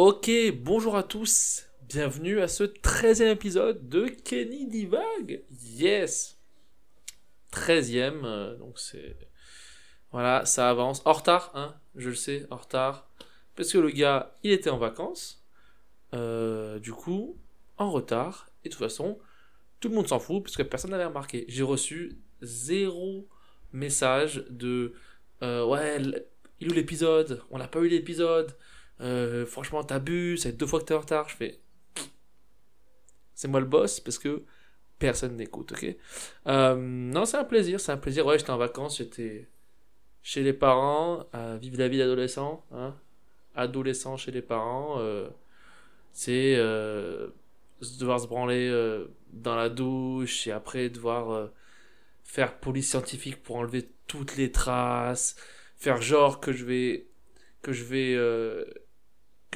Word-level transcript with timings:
Ok, 0.00 0.30
bonjour 0.62 0.94
à 0.94 1.02
tous, 1.02 1.66
bienvenue 1.88 2.40
à 2.40 2.46
ce 2.46 2.62
13e 2.62 3.32
épisode 3.32 3.88
de 3.88 4.06
Kenny 4.06 4.68
Divague. 4.68 5.42
Yes 5.50 6.38
13e, 7.52 8.24
euh, 8.24 8.56
donc 8.58 8.78
c'est... 8.78 9.16
Voilà, 10.12 10.44
ça 10.44 10.70
avance. 10.70 11.02
En 11.04 11.14
retard, 11.14 11.50
hein, 11.54 11.74
je 11.96 12.10
le 12.10 12.14
sais, 12.14 12.46
en 12.52 12.58
retard. 12.58 13.10
Parce 13.56 13.72
que 13.72 13.78
le 13.78 13.90
gars, 13.90 14.36
il 14.44 14.52
était 14.52 14.70
en 14.70 14.78
vacances. 14.78 15.44
Euh, 16.14 16.78
du 16.78 16.92
coup, 16.92 17.36
en 17.76 17.90
retard. 17.90 18.50
Et 18.64 18.68
de 18.68 18.74
toute 18.74 18.84
façon, 18.84 19.18
tout 19.80 19.88
le 19.88 19.96
monde 19.96 20.06
s'en 20.06 20.20
fout 20.20 20.44
parce 20.44 20.56
que 20.56 20.62
personne 20.62 20.92
n'avait 20.92 21.06
remarqué. 21.06 21.44
J'ai 21.48 21.64
reçu 21.64 22.20
zéro 22.40 23.26
message 23.72 24.44
de 24.48 24.94
euh, 25.42 25.66
ouais, 25.66 26.00
il 26.60 26.68
est 26.68 26.70
où 26.70 26.72
l'épisode? 26.72 27.42
On 27.50 27.58
n'a 27.58 27.66
pas 27.66 27.80
eu 27.80 27.88
l'épisode. 27.88 28.54
Euh, 29.00 29.46
franchement, 29.46 29.84
t'abuses, 29.84 30.42
c'est 30.42 30.52
deux 30.56 30.66
fois 30.66 30.80
que 30.80 30.86
t'es 30.86 30.94
en 30.94 31.00
retard. 31.00 31.28
Je 31.28 31.36
fais 31.36 31.60
c'est 33.34 33.48
moi 33.48 33.60
le 33.60 33.66
boss 33.66 34.00
parce 34.00 34.18
que 34.18 34.44
personne 34.98 35.36
n'écoute, 35.36 35.72
ok? 35.72 35.96
Euh, 36.48 36.76
Non, 36.76 37.24
c'est 37.24 37.38
un 37.38 37.44
plaisir, 37.44 37.80
c'est 37.80 37.92
un 37.92 37.96
plaisir. 37.98 38.26
Ouais, 38.26 38.38
j'étais 38.38 38.50
en 38.50 38.58
vacances, 38.58 38.98
j'étais 38.98 39.48
chez 40.22 40.42
les 40.42 40.52
parents, 40.52 41.26
à 41.32 41.56
vivre 41.56 41.78
la 41.78 41.88
vie 41.88 41.98
d'adolescent, 41.98 42.64
hein 42.72 42.96
adolescent 43.56 44.16
chez 44.18 44.32
les 44.32 44.42
parents. 44.42 44.96
euh, 45.00 45.28
c'est 46.12 46.56
euh, 46.58 47.28
devoir 48.00 48.20
se 48.20 48.26
branler 48.28 48.68
euh, 48.70 49.08
dans 49.32 49.56
la 49.56 49.68
douche 49.70 50.46
et 50.48 50.52
après 50.52 50.90
devoir 50.90 51.50
faire 52.24 52.58
police 52.60 52.90
scientifique 52.90 53.42
pour 53.42 53.56
enlever 53.56 53.90
toutes 54.06 54.36
les 54.36 54.52
traces, 54.52 55.36
faire 55.76 56.02
genre 56.02 56.40
que 56.40 56.52
je 56.52 56.64
vais 56.64 57.08
que 57.62 57.72
je 57.72 57.84
vais 57.84 58.16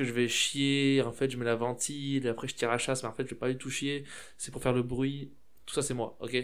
que 0.03 0.09
je 0.09 0.13
vais 0.13 0.29
chier, 0.29 1.03
en 1.03 1.13
fait 1.13 1.31
je 1.31 1.37
mets 1.37 1.45
la 1.45 1.57
ventile, 1.57 2.29
après 2.29 2.49
je 2.49 2.55
tire 2.55 2.71
à 2.71 2.79
chasse, 2.79 3.03
mais 3.03 3.09
en 3.09 3.13
fait 3.13 3.25
je 3.25 3.31
vais 3.31 3.37
pas 3.37 3.49
du 3.49 3.57
tout 3.57 3.71
chier, 3.71 4.05
c'est 4.37 4.51
pour 4.51 4.63
faire 4.63 4.73
le 4.73 4.83
bruit, 4.83 5.33
tout 5.67 5.75
ça 5.75 5.83
c'est 5.83 5.95
moi, 5.95 6.17
ok? 6.21 6.37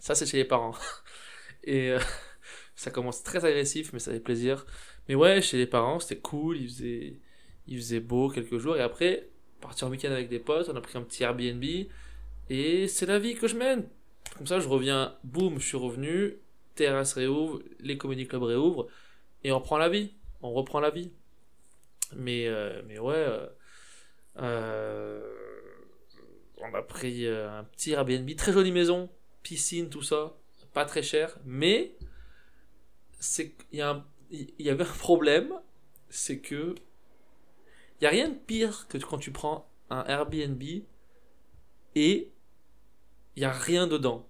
Ça 0.00 0.14
c'est 0.14 0.26
chez 0.26 0.38
les 0.38 0.44
parents. 0.44 0.74
Et 1.64 1.92
euh, 1.92 2.00
ça 2.76 2.90
commence 2.90 3.22
très 3.22 3.44
agressif, 3.44 3.92
mais 3.92 3.98
ça 3.98 4.12
fait 4.12 4.20
plaisir. 4.20 4.66
Mais 5.08 5.14
ouais, 5.14 5.42
chez 5.42 5.58
les 5.58 5.66
parents 5.66 6.00
c'était 6.00 6.20
cool, 6.20 6.58
il 6.58 6.68
faisait, 6.68 7.20
il 7.66 7.76
faisait 7.76 8.00
beau 8.00 8.28
quelques 8.28 8.58
jours, 8.58 8.76
et 8.76 8.82
après, 8.82 9.28
partir 9.60 9.88
en 9.88 9.90
week-end 9.90 10.10
avec 10.10 10.28
des 10.28 10.40
potes, 10.40 10.68
on 10.68 10.76
a 10.76 10.80
pris 10.80 10.98
un 10.98 11.02
petit 11.02 11.22
Airbnb, 11.22 11.64
et 12.50 12.88
c'est 12.88 13.06
la 13.06 13.18
vie 13.18 13.34
que 13.34 13.46
je 13.48 13.56
mène. 13.56 13.88
Comme 14.36 14.46
ça 14.46 14.60
je 14.60 14.68
reviens, 14.68 15.16
boum, 15.24 15.58
je 15.60 15.66
suis 15.66 15.76
revenu, 15.76 16.36
terrasse 16.74 17.12
réouvre, 17.14 17.62
les 17.80 17.98
comédie 17.98 18.26
clubs 18.26 18.42
réouvrent, 18.42 18.88
et 19.44 19.52
on 19.52 19.60
prend 19.60 19.78
la 19.78 19.88
vie, 19.88 20.12
on 20.42 20.52
reprend 20.52 20.80
la 20.80 20.90
vie. 20.90 21.12
Mais, 22.16 22.46
euh, 22.46 22.82
mais 22.86 22.98
ouais, 22.98 23.14
euh, 23.14 23.46
euh, 24.38 25.22
on 26.58 26.74
a 26.74 26.82
pris 26.82 27.26
un 27.26 27.64
petit 27.64 27.92
Airbnb, 27.92 28.28
très 28.36 28.52
jolie 28.52 28.72
maison, 28.72 29.10
piscine, 29.42 29.88
tout 29.88 30.02
ça, 30.02 30.36
pas 30.72 30.84
très 30.84 31.02
cher, 31.02 31.36
mais 31.44 31.96
c'est 33.18 33.54
il 33.72 33.78
y, 34.30 34.62
y 34.62 34.70
avait 34.70 34.84
un 34.84 34.98
problème, 34.98 35.52
c'est 36.08 36.38
que 36.38 36.74
il 38.00 38.04
y 38.04 38.06
a 38.06 38.10
rien 38.10 38.28
de 38.28 38.34
pire 38.34 38.86
que 38.88 38.98
quand 38.98 39.18
tu 39.18 39.30
prends 39.30 39.68
un 39.90 40.04
Airbnb 40.04 40.62
et 41.94 42.32
il 43.36 43.42
y 43.42 43.44
a 43.44 43.52
rien 43.52 43.86
dedans. 43.86 44.28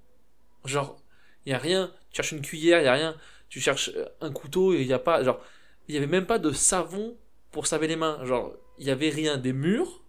Genre, 0.64 1.00
il 1.46 1.50
y 1.50 1.54
a 1.54 1.58
rien, 1.58 1.92
tu 2.10 2.16
cherches 2.16 2.32
une 2.32 2.42
cuillère, 2.42 2.80
il 2.80 2.84
y 2.84 2.88
a 2.88 2.92
rien, 2.92 3.16
tu 3.48 3.60
cherches 3.60 3.90
un 4.20 4.32
couteau 4.32 4.74
et 4.74 4.80
il 4.80 4.86
y 4.86 4.92
a 4.92 4.98
pas 4.98 5.22
genre 5.22 5.42
il 5.88 5.94
y 5.94 5.98
avait 5.98 6.06
même 6.06 6.26
pas 6.26 6.38
de 6.38 6.52
savon 6.52 7.16
pour 7.52 7.66
se 7.66 7.74
laver 7.74 7.86
les 7.86 7.96
mains. 7.96 8.24
Genre, 8.24 8.54
il 8.78 8.86
y 8.86 8.90
avait 8.90 9.10
rien, 9.10 9.36
des 9.36 9.52
murs 9.52 10.02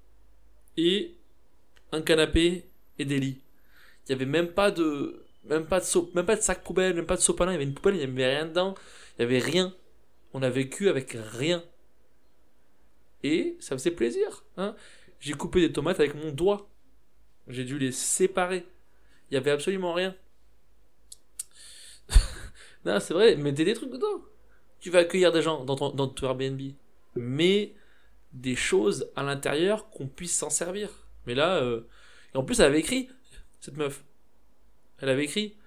et 0.78 1.16
un 1.92 2.02
canapé 2.02 2.66
et 2.98 3.06
des 3.06 3.20
lits. 3.20 3.42
Il 4.08 4.12
y 4.12 4.16
avait 4.16 4.26
même 4.26 4.48
pas 4.48 4.72
de 4.72 5.24
même 5.46 5.66
pas 5.66 5.80
de 5.80 6.22
pas 6.22 6.36
de 6.36 6.42
sac 6.42 6.64
poubelle, 6.64 6.96
même 6.96 7.06
pas 7.06 7.18
de 7.18 7.22
sopalin, 7.22 7.52
il 7.52 7.56
y 7.56 7.58
avait 7.58 7.66
une 7.66 7.74
poubelle, 7.74 7.96
il 7.96 8.02
y 8.02 8.04
avait 8.04 8.36
rien 8.36 8.46
dedans. 8.46 8.76
Il 9.18 9.22
y 9.22 9.26
avait 9.26 9.40
rien. 9.40 9.76
On 10.34 10.42
a 10.42 10.50
vécu 10.50 10.90
avec 10.90 11.12
rien. 11.12 11.64
Et 13.24 13.58
ça 13.60 13.76
me 13.76 13.80
faisait 13.80 13.92
plaisir, 13.92 14.44
hein. 14.58 14.76
J'ai 15.20 15.34
coupé 15.34 15.62
des 15.62 15.72
tomates 15.72 16.00
avec 16.00 16.16
mon 16.16 16.32
doigt. 16.32 16.70
J'ai 17.48 17.64
dû 17.64 17.78
les 17.80 17.94
séparer. 17.94 18.66
Il 19.32 19.36
y 19.36 19.38
avait 19.38 19.52
absolument 19.52 19.94
rien. 19.94 20.16
non, 22.86 23.00
c'est 23.00 23.14
vrai, 23.14 23.36
mettez 23.38 23.64
des 23.64 23.74
trucs 23.74 23.92
dedans. 23.92 24.22
Tu 24.82 24.90
vas 24.90 25.00
accueillir 25.00 25.32
des 25.32 25.42
gens 25.42 25.64
dans 25.64 25.76
ton, 25.78 25.92
dans 25.92 26.08
ton 26.08 26.28
Airbnb. 26.28 26.60
Mais 27.16 27.76
des 28.32 28.56
choses 28.56 29.12
à 29.16 29.24
l'intérieur 29.24 29.90
qu'on 29.90 30.08
puisse 30.08 30.38
s'en 30.38 30.50
servir. 30.50 30.90
Mais 31.26 31.36
là, 31.36 31.58
euh, 31.58 31.88
en 32.34 32.44
plus, 32.44 32.60
elle 32.60 32.68
avait 32.68 32.80
écrit, 32.80 33.10
cette 33.60 33.78
meuf. 33.78 34.04
Elle 35.00 35.10
avait 35.10 35.26
écrit, 35.26 35.58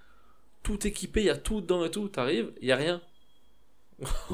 tout 0.63 0.87
équipé, 0.87 1.21
il 1.21 1.27
y 1.27 1.31
a 1.31 1.37
tout 1.37 1.61
dedans 1.61 1.85
et 1.85 1.91
tout. 1.91 2.09
T'arrives, 2.09 2.53
il 2.61 2.69
y 2.69 2.73
a 2.73 2.77
rien. 2.77 3.01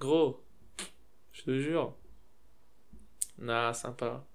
Gros, 0.00 0.44
je 1.32 1.42
te 1.42 1.60
jure. 1.60 1.96
Nah, 3.38 3.72
sympa. 3.72 4.26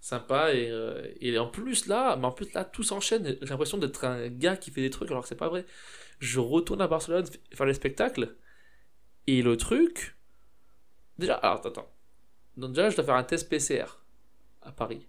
Sympa 0.00 0.52
et, 0.52 0.70
euh, 0.70 1.10
et 1.20 1.38
en 1.38 1.48
plus 1.48 1.86
là, 1.86 2.16
mais 2.16 2.26
en 2.26 2.32
plus 2.32 2.52
là 2.52 2.64
tout 2.64 2.82
s'enchaîne. 2.82 3.38
J'ai 3.40 3.48
l'impression 3.48 3.78
d'être 3.78 4.04
un 4.04 4.28
gars 4.28 4.56
qui 4.56 4.70
fait 4.70 4.82
des 4.82 4.90
trucs 4.90 5.10
alors 5.10 5.22
que 5.22 5.28
c'est 5.28 5.34
pas 5.34 5.48
vrai. 5.48 5.64
Je 6.20 6.38
retourne 6.38 6.80
à 6.80 6.86
Barcelone 6.86 7.24
faire 7.52 7.66
les 7.66 7.74
spectacles 7.74 8.36
et 9.26 9.42
le 9.42 9.56
truc. 9.56 10.15
Déjà, 11.18 11.34
alors 11.36 11.66
attends. 11.66 11.90
Donc 12.56 12.72
déjà, 12.74 12.90
je 12.90 12.96
dois 12.96 13.04
faire 13.06 13.16
un 13.16 13.24
test 13.24 13.48
PCR 13.50 14.02
à 14.62 14.72
Paris. 14.72 15.06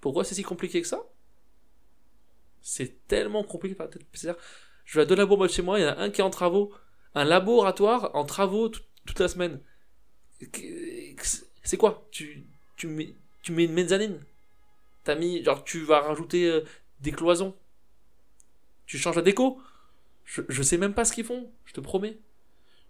Pourquoi 0.00 0.24
c'est 0.24 0.34
si 0.34 0.42
compliqué 0.42 0.82
que 0.82 0.88
ça? 0.88 1.00
C'est 2.60 3.06
tellement 3.08 3.42
compliqué 3.44 3.74
de 3.74 3.76
faire 3.78 3.86
un 3.86 3.90
test 3.90 4.04
PCR. 4.10 4.36
Je 4.84 4.98
vais 4.98 5.02
à 5.02 5.06
deux 5.06 5.14
labos 5.16 5.36
de 5.46 5.48
chez 5.52 5.62
moi, 5.62 5.78
il 5.78 5.82
y 5.82 5.86
en 5.86 5.90
a 5.90 5.96
un 5.98 6.10
qui 6.10 6.20
est 6.20 6.24
en 6.24 6.30
travaux, 6.30 6.72
un 7.14 7.24
laboratoire 7.24 8.10
en 8.14 8.24
travaux 8.24 8.68
tout- 8.68 8.82
toute 9.06 9.18
la 9.20 9.28
semaine. 9.28 9.60
C'est 11.62 11.76
quoi? 11.76 12.06
Tu, 12.10 12.46
tu, 12.76 12.86
mets, 12.86 13.14
tu 13.42 13.52
mets 13.52 13.64
une 13.64 13.72
mezzanine? 13.72 14.20
T'as 15.04 15.14
mis, 15.16 15.44
genre, 15.44 15.64
tu 15.64 15.80
vas 15.84 16.00
rajouter 16.00 16.46
euh, 16.50 16.62
des 17.00 17.12
cloisons? 17.12 17.54
Tu 18.86 18.98
changes 18.98 19.16
la 19.16 19.22
déco? 19.22 19.60
Je, 20.24 20.42
je 20.48 20.62
sais 20.62 20.78
même 20.78 20.94
pas 20.94 21.04
ce 21.04 21.12
qu'ils 21.12 21.24
font, 21.24 21.50
je 21.66 21.72
te 21.74 21.80
promets. 21.80 22.18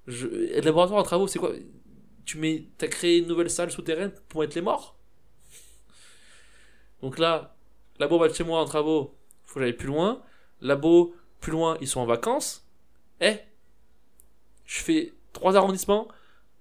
Je, 0.08 0.26
laboratoire 0.62 1.00
en 1.00 1.02
travaux, 1.02 1.26
c'est 1.26 1.38
quoi? 1.38 1.52
Tu 2.24 2.38
mets, 2.38 2.64
t'as 2.78 2.88
créé 2.88 3.18
une 3.18 3.26
nouvelle 3.26 3.50
salle 3.50 3.70
souterraine 3.70 4.12
pour 4.28 4.40
mettre 4.40 4.56
les 4.56 4.62
morts? 4.62 4.96
Donc 7.02 7.18
là, 7.18 7.54
labo 7.98 8.18
va 8.18 8.28
de 8.28 8.32
chez 8.32 8.42
moi 8.42 8.60
en 8.60 8.64
travaux, 8.64 9.14
faut 9.44 9.54
que 9.56 9.60
j'aille 9.60 9.74
plus 9.74 9.86
loin. 9.86 10.22
Labo, 10.62 11.14
plus 11.40 11.52
loin, 11.52 11.76
ils 11.82 11.86
sont 11.86 12.00
en 12.00 12.06
vacances. 12.06 12.66
Eh 13.20 13.36
Je 14.64 14.80
fais 14.80 15.12
trois 15.34 15.56
arrondissements 15.56 16.08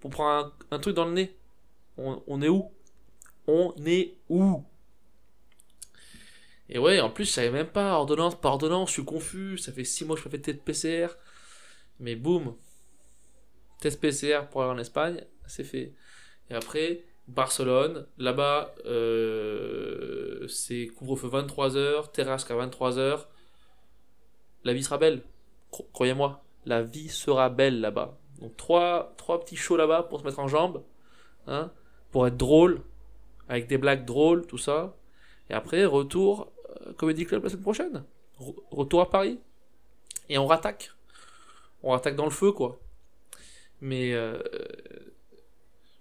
pour 0.02 0.10
prendre 0.10 0.54
un, 0.70 0.80
truc 0.80 0.94
dans 0.94 1.06
le 1.06 1.14
nez. 1.14 1.36
On, 1.98 2.42
est 2.42 2.50
où? 2.50 2.70
On 3.48 3.74
est 3.86 4.18
où? 4.30 4.64
Et 6.70 6.80
ouais, 6.80 7.00
en 7.00 7.10
plus, 7.10 7.26
je 7.26 7.32
savais 7.32 7.50
même 7.50 7.68
pas, 7.68 7.94
ordonnance 7.94 8.40
par 8.40 8.52
ordonnance, 8.52 8.90
je 8.90 8.94
suis 8.96 9.06
confus, 9.06 9.58
ça 9.58 9.72
fait 9.72 9.86
6 9.86 10.04
mois 10.04 10.18
que 10.18 10.22
je 10.22 10.30
fais 10.30 10.38
test 10.38 10.62
PCR. 10.62 11.08
Mais 12.00 12.16
boum, 12.16 12.56
test 13.80 14.00
PCR 14.02 14.48
pour 14.50 14.64
aller 14.64 14.72
en 14.72 14.78
Espagne, 14.78 15.24
c'est 15.48 15.64
fait. 15.64 15.94
Et 16.50 16.56
après, 16.56 17.04
Barcelone, 17.28 18.06
là-bas, 18.18 18.74
euh, 18.86 20.48
c'est 20.48 20.88
couvre-feu 20.88 21.28
23h, 21.30 22.12
terrasse 22.12 22.46
qu'à 22.46 22.56
23h. 22.56 23.26
La 24.64 24.74
vie 24.74 24.84
sera 24.84 24.98
belle, 24.98 25.22
Cro- 25.72 25.88
croyez-moi, 25.94 26.44
la 26.66 26.82
vie 26.84 27.10
sera 27.10 27.50
belle 27.50 27.80
là-bas. 27.82 28.18
Donc 28.40 28.56
trois, 28.58 29.14
trois 29.18 29.40
petits 29.40 29.56
shows 29.56 29.78
là-bas 29.78 30.04
pour 30.04 30.20
se 30.20 30.26
mettre 30.26 30.40
en 30.40 30.48
jambes, 30.48 30.84
hein, 31.48 31.72
pour 32.12 32.28
être 32.28 32.38
drôle, 32.38 32.82
avec 33.50 33.68
des 33.68 33.78
blagues 33.78 34.06
drôles, 34.06 34.46
tout 34.48 34.58
ça. 34.58 34.96
Et 35.50 35.54
après, 35.54 35.86
retour 35.86 36.52
euh, 36.86 36.94
Comedy 36.94 37.26
Club 37.26 37.44
la 37.44 37.50
semaine 37.50 37.62
prochaine. 37.64 38.04
Re- 38.40 38.56
retour 38.72 39.02
à 39.02 39.10
Paris. 39.10 39.40
Et 40.30 40.38
on 40.38 40.46
rattaque. 40.46 40.92
On 41.84 41.92
rattaque 41.92 42.16
dans 42.16 42.26
le 42.26 42.32
feu, 42.32 42.52
quoi. 42.52 42.80
Mais, 43.82 44.14
euh, 44.14 44.40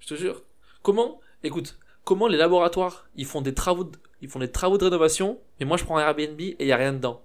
je 0.00 0.06
te 0.06 0.14
jure. 0.14 0.42
Comment, 0.82 1.20
écoute, 1.42 1.78
comment 2.04 2.28
les 2.28 2.38
laboratoires, 2.38 3.08
ils 3.16 3.26
font 3.26 3.42
des 3.42 3.54
travaux 3.54 3.84
de, 3.84 3.98
ils 4.22 4.28
font 4.28 4.38
des 4.38 4.50
travaux 4.50 4.78
de 4.78 4.84
rénovation, 4.84 5.40
mais 5.58 5.66
moi 5.66 5.76
je 5.76 5.84
prends 5.84 5.98
un 5.98 6.00
Airbnb 6.00 6.40
et 6.40 6.56
il 6.60 6.66
y 6.66 6.72
a 6.72 6.76
rien 6.76 6.92
dedans. 6.92 7.22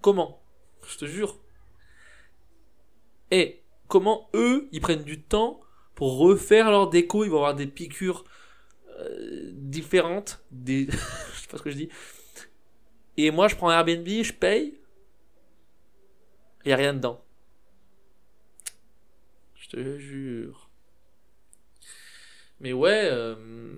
Comment? 0.00 0.42
Je 0.86 0.98
te 0.98 1.04
jure. 1.04 1.38
Et 3.30 3.62
comment 3.88 4.28
eux, 4.34 4.68
ils 4.72 4.80
prennent 4.80 5.04
du 5.04 5.22
temps 5.22 5.60
pour 5.94 6.18
refaire 6.18 6.70
leur 6.70 6.90
déco, 6.90 7.24
ils 7.24 7.30
vont 7.30 7.38
avoir 7.38 7.54
des 7.54 7.66
piqûres 7.66 8.24
euh, 8.98 9.50
différentes, 9.52 10.42
des... 10.50 10.86
je 10.90 11.40
sais 11.40 11.48
pas 11.48 11.58
ce 11.58 11.62
que 11.62 11.70
je 11.70 11.76
dis. 11.76 11.88
Et 13.16 13.30
moi, 13.30 13.48
je 13.48 13.56
prends 13.56 13.68
un 13.68 13.74
Airbnb, 13.74 14.06
je 14.06 14.32
paye, 14.32 14.78
il 16.64 16.70
y 16.70 16.72
a 16.72 16.76
rien 16.76 16.94
dedans. 16.94 17.21
Te 19.72 19.98
jure. 19.98 20.68
mais 22.60 22.74
ouais, 22.74 23.08
euh, 23.10 23.74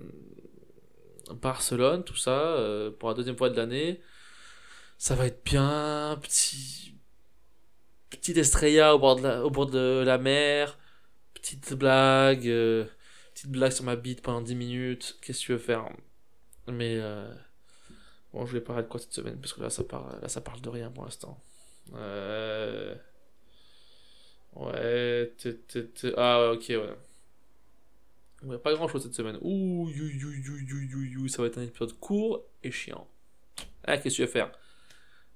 Barcelone, 1.31 2.03
tout 2.03 2.17
ça, 2.17 2.31
euh, 2.31 2.91
pour 2.91 3.07
la 3.07 3.15
deuxième 3.15 3.37
fois 3.37 3.49
de 3.49 3.55
l'année, 3.55 4.01
ça 4.97 5.15
va 5.15 5.27
être 5.27 5.41
bien. 5.45 6.19
Petit, 6.21 6.95
petit 8.09 8.37
Estrella 8.37 8.93
au 8.93 8.99
bord 8.99 9.15
de 9.15 9.21
la, 9.23 9.45
au 9.45 9.49
bord 9.49 9.67
de 9.67 10.03
la 10.05 10.17
mer, 10.17 10.77
petite 11.33 11.73
blague, 11.73 12.45
euh, 12.45 12.83
petite 13.33 13.51
blague 13.51 13.71
sur 13.71 13.85
ma 13.85 13.95
bite 13.95 14.21
pendant 14.21 14.41
10 14.41 14.55
minutes. 14.55 15.17
Qu'est-ce 15.21 15.39
que 15.39 15.45
tu 15.45 15.51
veux 15.53 15.57
faire? 15.57 15.87
Mais 16.67 16.99
bon, 18.33 18.45
je 18.45 18.51
vais 18.51 18.61
parler 18.61 18.83
de 18.83 18.89
quoi 18.89 18.99
cette 18.99 19.13
semaine 19.13 19.39
parce 19.39 19.53
que 19.53 19.61
là, 19.61 19.69
ça 19.69 19.85
parle, 19.85 20.19
là, 20.21 20.27
ça 20.27 20.41
parle 20.41 20.59
de 20.59 20.69
rien 20.69 20.91
pour 20.91 21.05
l'instant. 21.05 21.41
Ouais, 24.55 24.75
ah 26.17 26.51
ok, 26.53 26.65
ouais. 26.69 26.97
Ouais, 28.43 28.57
pas 28.59 28.73
grand 28.73 28.87
chose 28.87 29.03
cette 29.03 29.13
semaine. 29.13 29.37
Ouh, 29.41 29.89
ça 31.27 31.41
va 31.41 31.47
être 31.47 31.57
un 31.57 31.63
épisode 31.63 31.93
court 31.99 32.45
et 32.63 32.71
chiant. 32.71 33.07
Ah, 33.83 33.97
qu'est-ce 33.97 34.15
que 34.15 34.15
tu 34.17 34.21
veux 34.21 34.27
faire? 34.27 34.51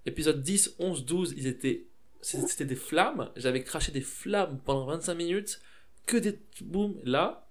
Épisode 0.05 0.41
10, 0.41 0.75
11, 0.79 1.05
12, 1.05 1.33
ils 1.37 1.47
étaient. 1.47 1.85
C'était 2.21 2.65
des 2.65 2.75
flammes. 2.75 3.31
J'avais 3.35 3.63
craché 3.63 3.91
des 3.91 4.01
flammes 4.01 4.59
pendant 4.63 4.85
25 4.85 5.15
minutes. 5.15 5.61
Que 6.05 6.17
des. 6.17 6.39
Boum. 6.61 6.99
Là, 7.03 7.47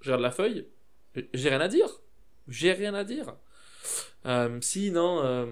je 0.00 0.08
regarde 0.08 0.22
la 0.22 0.30
feuille. 0.30 0.66
J'ai 1.34 1.48
rien 1.48 1.60
à 1.60 1.68
dire. 1.68 1.88
J'ai 2.48 2.72
rien 2.72 2.94
à 2.94 3.04
dire. 3.04 3.36
Euh, 4.26 4.60
si, 4.60 4.90
non. 4.90 5.22
Euh... 5.22 5.46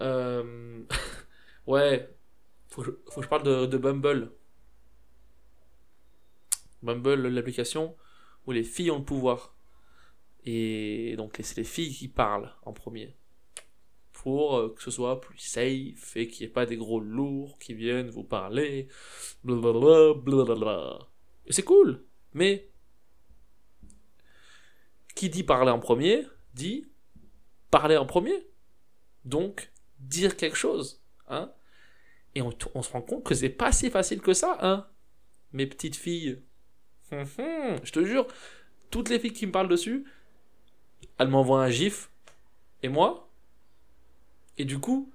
euh, 0.00 0.82
ouais. 1.66 2.08
Faut 2.82 3.20
que, 3.20 3.22
je, 3.22 3.28
parle 3.28 3.42
de, 3.42 3.66
de 3.66 3.78
Bumble. 3.78 4.32
Bumble, 6.82 7.28
l'application 7.28 7.96
où 8.46 8.52
les 8.52 8.64
filles 8.64 8.90
ont 8.90 8.98
le 8.98 9.04
pouvoir. 9.04 9.54
Et 10.44 11.14
donc 11.16 11.38
c'est 11.42 11.56
les 11.56 11.64
filles 11.64 11.94
qui 11.94 12.08
parlent 12.08 12.52
en 12.62 12.72
premier. 12.72 13.14
Pour 14.12 14.56
euh, 14.56 14.74
que 14.74 14.82
ce 14.82 14.90
soit 14.90 15.20
plus 15.20 15.38
safe 15.38 16.16
et 16.16 16.28
qu'il 16.28 16.46
n'y 16.46 16.50
ait 16.50 16.52
pas 16.52 16.66
des 16.66 16.76
gros 16.76 17.00
lourds 17.00 17.58
qui 17.58 17.74
viennent 17.74 18.10
vous 18.10 18.24
parler. 18.24 18.88
Blablabla, 19.44 20.14
blablabla. 20.14 20.98
Et 21.46 21.52
c'est 21.52 21.62
cool. 21.62 22.04
Mais 22.32 22.70
qui 25.14 25.28
dit 25.28 25.42
parler 25.42 25.70
en 25.70 25.80
premier 25.80 26.26
dit 26.54 26.86
parler 27.70 27.96
en 27.96 28.06
premier. 28.06 28.46
Donc 29.24 29.72
dire 29.98 30.36
quelque 30.36 30.56
chose. 30.56 31.02
Hein 31.28 31.52
et 32.34 32.42
on, 32.42 32.82
se 32.82 32.92
rend 32.92 33.02
compte 33.02 33.24
que 33.24 33.34
c'est 33.34 33.48
pas 33.48 33.72
si 33.72 33.90
facile 33.90 34.20
que 34.20 34.32
ça. 34.32 34.58
Hein 34.60 34.86
Mes 35.52 35.66
petites 35.66 35.96
filles. 35.96 36.40
Hum, 37.12 37.24
hum, 37.38 37.76
je 37.82 37.90
te 37.90 38.04
jure, 38.04 38.26
toutes 38.90 39.08
les 39.08 39.18
filles 39.18 39.32
qui 39.32 39.46
me 39.46 39.52
parlent 39.52 39.68
dessus, 39.68 40.04
elles 41.18 41.28
m'envoient 41.28 41.62
un 41.62 41.70
gif. 41.70 42.10
Et 42.82 42.88
moi? 42.88 43.28
Et 44.58 44.64
du 44.64 44.78
coup, 44.78 45.10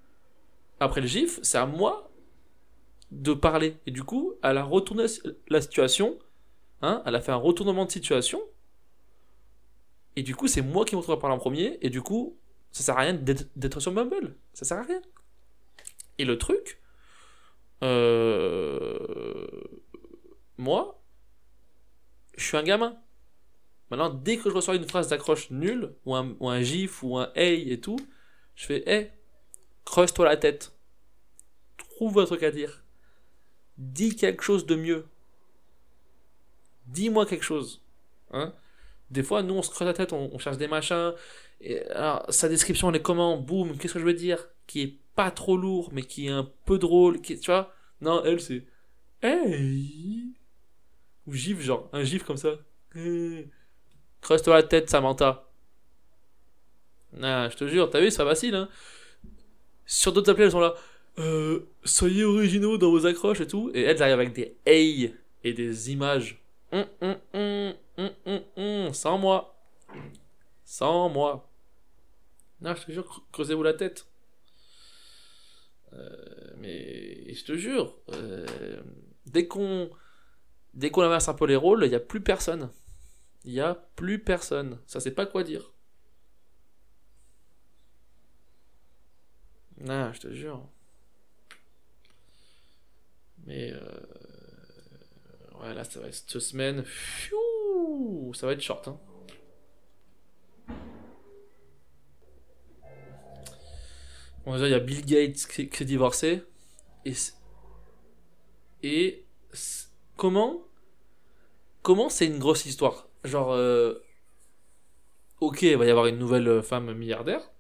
après 0.80 1.02
le 1.02 1.08
gif, 1.08 1.40
c'est 1.42 1.58
à 1.58 1.66
moi 1.66 2.12
de 3.12 3.34
parler. 3.34 3.78
Et 3.86 3.92
du 3.92 4.04
coup, 4.04 4.34
elle 4.44 4.58
a 4.58 4.64
retourné 4.64 5.06
la 5.48 5.62
situation. 5.62 6.20
Hein, 6.82 7.02
elle 7.06 7.16
a 7.16 7.22
fait 7.22 7.32
un 7.32 7.38
retournement 7.38 7.86
de 7.86 7.92
situation. 7.92 8.42
Et 10.16 10.24
du 10.24 10.36
coup, 10.36 10.48
c'est 10.48 10.62
moi 10.62 10.86
qui 10.86 10.96
me 10.96 11.00
retrouve 11.00 11.16
à 11.16 11.20
parler 11.20 11.36
en 11.36 11.40
premier. 11.40 11.78
Et 11.82 11.90
du 11.90 12.02
coup, 12.02 12.38
ça 12.72 12.84
sert 12.84 12.98
à 12.98 13.02
rien 13.02 13.14
d'être 13.14 13.48
d'être 13.56 13.80
sur 13.80 13.92
Bumble. 13.92 14.36
Ça 14.54 14.66
sert 14.66 14.78
à 14.78 14.84
rien. 14.84 15.02
Et 16.18 16.26
le 16.26 16.38
truc, 16.38 16.80
euh, 17.84 19.48
moi, 20.58 21.02
je 22.38 22.44
suis 22.46 22.58
un 22.58 22.64
gamin. 22.64 22.98
Maintenant, 23.92 24.10
dès 24.10 24.38
que 24.38 24.50
je 24.50 24.56
reçois 24.56 24.76
une 24.76 24.88
phrase 24.88 25.10
d'accroche 25.10 25.52
nulle, 25.52 25.94
ou 26.06 26.16
un, 26.16 26.36
ou 26.40 26.50
un 26.50 26.62
gif, 26.62 27.04
ou 27.04 27.18
un 27.18 27.32
hey 27.36 27.72
et 27.72 27.80
tout, 27.80 28.00
je 28.56 28.66
fais 28.66 28.84
hey, 28.90 29.12
creuse-toi 29.86 30.26
la 30.26 30.38
tête. 30.38 30.74
Trouve 31.78 32.20
un 32.20 32.26
truc 32.26 32.44
à 32.44 32.52
dire. 32.52 32.84
Dis 33.78 34.16
quelque 34.16 34.44
chose 34.44 34.66
de 34.66 34.76
mieux. 34.76 35.06
Dis-moi 36.88 37.26
quelque 37.26 37.44
chose. 37.44 37.82
Hein 38.32 38.54
des 39.12 39.24
fois, 39.24 39.44
nous, 39.44 39.54
on 39.54 39.62
se 39.62 39.70
creuse 39.70 39.88
la 39.88 39.94
tête, 39.94 40.14
on, 40.14 40.38
cherche 40.40 40.58
des 40.58 40.68
machins. 40.68 41.14
Et, 41.62 41.82
alors, 41.90 42.26
sa 42.30 42.50
description, 42.50 42.90
elle 42.90 42.98
est 42.98 43.02
comment? 43.02 43.38
Boum, 43.38 43.78
qu'est-ce 43.78 43.94
que 43.94 44.00
je 44.00 44.06
veux 44.06 44.14
dire? 44.14 44.48
Qui 44.68 44.82
est 44.82 45.00
pas 45.16 45.32
trop 45.32 45.58
lourd, 45.58 45.90
mais 45.94 46.04
qui 46.04 46.28
est 46.28 46.32
un 46.32 46.50
peu 46.66 46.78
drôle. 46.78 47.22
Qui, 47.22 47.40
tu 47.40 47.52
vois 47.52 47.74
Non, 48.02 48.24
elle, 48.24 48.42
c'est 48.42 48.66
hey 49.22 50.34
ou 51.28 51.34
gif, 51.34 51.60
genre, 51.62 51.90
un 51.94 52.04
gif 52.04 52.24
comme 52.24 52.38
ça. 52.38 52.56
Creuse-toi 54.22 54.56
la 54.56 54.64
tête, 54.64 54.90
Samantha. 54.90 55.50
Ah, 57.22 57.50
je 57.50 57.56
te 57.56 57.68
jure, 57.68 57.90
t'as 57.90 58.00
vu, 58.00 58.12
c'est 58.12 58.18
pas 58.18 58.30
facile, 58.30 58.56
hein. 58.56 58.70
Sur 59.86 60.12
d'autres 60.12 60.32
appels, 60.32 60.46
elles 60.46 60.52
sont 60.52 60.60
là. 60.60 60.76
Euh, 61.18 61.62
soyez 61.84 62.24
originaux 62.26 62.78
dans 62.78 62.92
vos 62.92 63.06
accroches 63.06 63.42
et 63.42 63.48
tout. 63.48 63.72
Et 63.74 63.84
elles 63.84 64.02
arrivent 64.02 64.20
avec 64.20 64.34
des 64.34 64.58
hey 64.66 65.16
et 65.44 65.54
des 65.54 65.92
images. 65.92 66.42
Hum, 66.72 66.86
hum, 67.02 67.74
hum, 68.58 68.94
sans 68.94 69.18
moi. 69.18 69.56
Sans 70.64 71.08
moi. 71.10 71.48
Non, 72.62 72.76
je 72.76 72.86
te 72.86 72.92
jure, 72.92 73.24
creusez-vous 73.32 73.64
la 73.64 73.74
tête. 73.74 74.06
Euh, 75.96 76.54
mais 76.58 77.34
je 77.34 77.44
te 77.46 77.56
jure, 77.56 77.98
euh, 78.14 78.82
dès 79.26 79.48
qu'on 79.48 79.90
dès 80.74 80.92
qu'on 80.92 81.04
inverse 81.04 81.30
un 81.30 81.34
peu 81.34 81.46
les 81.46 81.56
rôles, 81.56 81.84
il 81.86 81.90
n'y 81.90 81.96
a 81.96 82.00
plus 82.00 82.22
personne. 82.22 82.70
Il 83.46 83.54
n'y 83.54 83.62
a 83.62 83.76
plus 83.96 84.20
personne. 84.20 84.80
Ça 84.88 85.00
sait 85.00 85.12
pas 85.12 85.26
quoi 85.26 85.44
dire. 85.44 85.72
Ah, 89.88 90.12
je 90.14 90.20
te 90.20 90.34
jure. 90.34 90.68
Mais 93.46 93.72
euh... 93.72 93.80
ouais, 95.62 95.74
là, 95.74 95.84
ça 95.84 96.00
va 96.00 96.08
être 96.08 96.16
cette 96.16 96.40
semaine. 96.40 96.84
Ça 98.34 98.48
va 98.48 98.54
être 98.54 98.62
short. 98.62 98.88
Hein. 98.88 99.00
Bon, 104.46 104.54
déjà, 104.54 104.68
il 104.68 104.72
y 104.72 104.74
a 104.76 104.80
Bill 104.80 105.06
Gates 105.06 105.48
qui, 105.48 105.70
qui 105.70 105.84
est 105.84 105.86
divorcé. 105.86 106.44
Et. 107.06 107.14
Et. 108.84 109.26
Comment 110.18 110.62
Comment 111.82 112.10
c'est 112.10 112.26
une 112.26 112.40
grosse 112.40 112.66
histoire? 112.66 113.08
Genre. 113.24 113.52
euh, 113.54 113.96
Ok, 115.40 115.62
il 115.64 115.78
va 115.78 115.86
y 115.86 115.90
avoir 115.90 116.08
une 116.08 116.18
nouvelle 116.18 116.62
femme 116.64 116.94
milliardaire. 116.94 117.52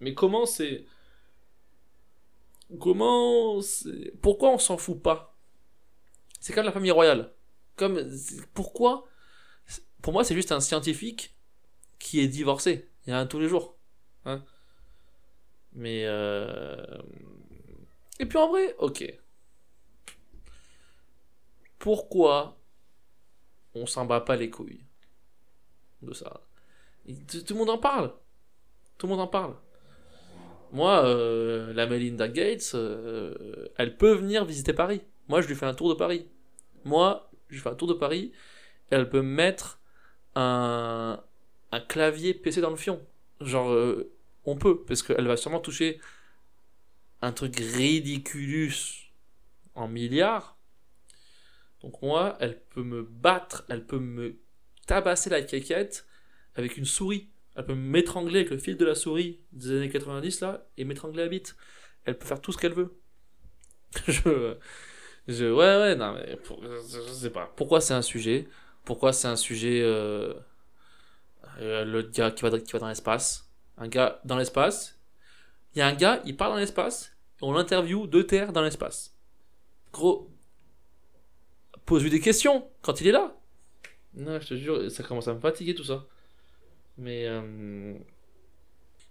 Mais 0.00 0.14
comment 0.14 0.46
c'est. 0.46 0.84
Comment. 2.80 3.60
c'est- 3.62 4.12
Pourquoi 4.22 4.50
on 4.50 4.58
s'en 4.58 4.78
fout 4.78 5.00
pas? 5.02 5.36
C'est 6.40 6.52
comme 6.52 6.64
la 6.66 6.72
famille 6.72 6.90
royale. 6.90 7.32
Comme. 7.76 8.08
Pourquoi 8.54 9.06
Pour 10.02 10.12
moi, 10.12 10.24
c'est 10.24 10.34
juste 10.34 10.52
un 10.52 10.60
scientifique 10.60 11.36
qui 11.98 12.20
est 12.20 12.28
divorcé. 12.28 12.90
Il 13.06 13.10
y 13.10 13.12
a 13.12 13.18
un 13.18 13.26
tous 13.26 13.40
les 13.40 13.48
jours. 13.48 13.76
Hein 14.24 14.44
Mais. 15.72 16.04
euh, 16.06 16.74
Et 18.18 18.26
puis 18.26 18.38
en 18.38 18.48
vrai, 18.48 18.74
ok. 18.78 19.04
Pourquoi 21.78 22.58
on 23.74 23.86
s'en 23.86 24.04
bat 24.04 24.20
pas 24.20 24.36
les 24.36 24.50
couilles 24.50 24.84
de 26.02 26.12
ça? 26.12 26.40
Tout, 27.06 27.54
le 27.54 27.54
monde 27.54 27.70
en 27.70 27.78
parle. 27.78 28.12
Tout 28.98 29.06
le 29.06 29.10
monde 29.12 29.20
en 29.20 29.26
parle. 29.26 29.54
Moi, 30.72 31.04
euh, 31.04 31.72
la 31.72 31.86
Melinda 31.86 32.28
Gates, 32.28 32.72
euh, 32.74 33.68
elle 33.76 33.96
peut 33.96 34.12
venir 34.12 34.44
visiter 34.44 34.72
Paris. 34.72 35.00
Moi, 35.28 35.40
je 35.40 35.48
lui 35.48 35.54
fais 35.54 35.66
un 35.66 35.74
tour 35.74 35.88
de 35.88 35.94
Paris. 35.94 36.28
Moi, 36.84 37.30
je 37.48 37.54
lui 37.54 37.60
fais 37.62 37.70
un 37.70 37.74
tour 37.74 37.88
de 37.88 37.94
Paris. 37.94 38.32
Elle 38.90 39.08
peut 39.08 39.22
mettre 39.22 39.80
un, 40.34 41.20
un 41.72 41.80
clavier 41.80 42.34
PC 42.34 42.60
dans 42.60 42.70
le 42.70 42.76
fion. 42.76 43.00
Genre, 43.40 43.72
on 44.44 44.56
peut, 44.56 44.82
parce 44.84 45.02
qu'elle 45.02 45.26
va 45.26 45.36
sûrement 45.36 45.60
toucher 45.60 46.00
un 47.22 47.32
truc 47.32 47.56
ridiculus 47.56 48.74
en 49.74 49.88
milliards. 49.88 50.56
Donc 51.82 52.00
moi, 52.02 52.36
elle 52.40 52.60
peut 52.60 52.82
me 52.82 53.02
battre, 53.02 53.64
elle 53.68 53.86
peut 53.86 53.98
me 53.98 54.38
tabasser 54.86 55.30
la 55.30 55.42
caquette 55.42 56.06
avec 56.54 56.76
une 56.76 56.84
souris. 56.84 57.30
Elle 57.56 57.66
peut 57.66 57.74
m'étrangler 57.74 58.40
avec 58.40 58.50
le 58.50 58.58
fil 58.58 58.76
de 58.76 58.84
la 58.84 58.94
souris 58.94 59.40
des 59.52 59.76
années 59.76 59.90
90 59.90 60.40
là 60.40 60.66
et 60.76 60.84
m'étrangler 60.84 61.22
la 61.22 61.28
bite. 61.28 61.56
Elle 62.04 62.18
peut 62.18 62.26
faire 62.26 62.40
tout 62.40 62.52
ce 62.52 62.58
qu'elle 62.58 62.72
veut. 62.72 62.98
je, 65.28 65.52
ouais, 65.52 65.52
ouais, 65.52 65.96
non 65.96 66.14
mais 66.14 66.38
je, 66.88 67.12
sais 67.12 67.30
pas. 67.30 67.52
Pourquoi 67.56 67.80
c'est 67.80 67.94
un 67.94 68.02
sujet? 68.02 68.48
Pourquoi 68.84 69.12
c'est 69.12 69.28
un 69.28 69.36
sujet 69.36 69.80
euh, 69.82 70.34
euh, 71.58 71.84
le 71.84 72.02
gars 72.02 72.30
qui 72.30 72.42
va 72.42 72.50
dans 72.50 72.88
l'espace? 72.88 73.49
Un 73.80 73.88
gars 73.88 74.20
dans 74.24 74.36
l'espace. 74.36 75.00
Il 75.74 75.80
y 75.80 75.82
a 75.82 75.88
un 75.88 75.94
gars, 75.94 76.22
il 76.24 76.36
part 76.36 76.50
dans 76.50 76.56
l'espace 76.56 77.12
on 77.42 77.52
l'interview 77.52 78.06
de 78.06 78.22
terre 78.22 78.52
dans 78.52 78.62
l'espace. 78.62 79.14
Gros, 79.92 80.30
pose-lui 81.86 82.10
des 82.10 82.20
questions 82.20 82.68
quand 82.82 83.00
il 83.00 83.08
est 83.08 83.12
là. 83.12 83.34
Non, 84.14 84.38
je 84.40 84.48
te 84.48 84.54
jure, 84.56 84.90
ça 84.90 85.02
commence 85.02 85.28
à 85.28 85.34
me 85.34 85.40
fatiguer 85.40 85.74
tout 85.74 85.84
ça. 85.84 86.06
Mais 86.98 87.26
euh, 87.26 87.94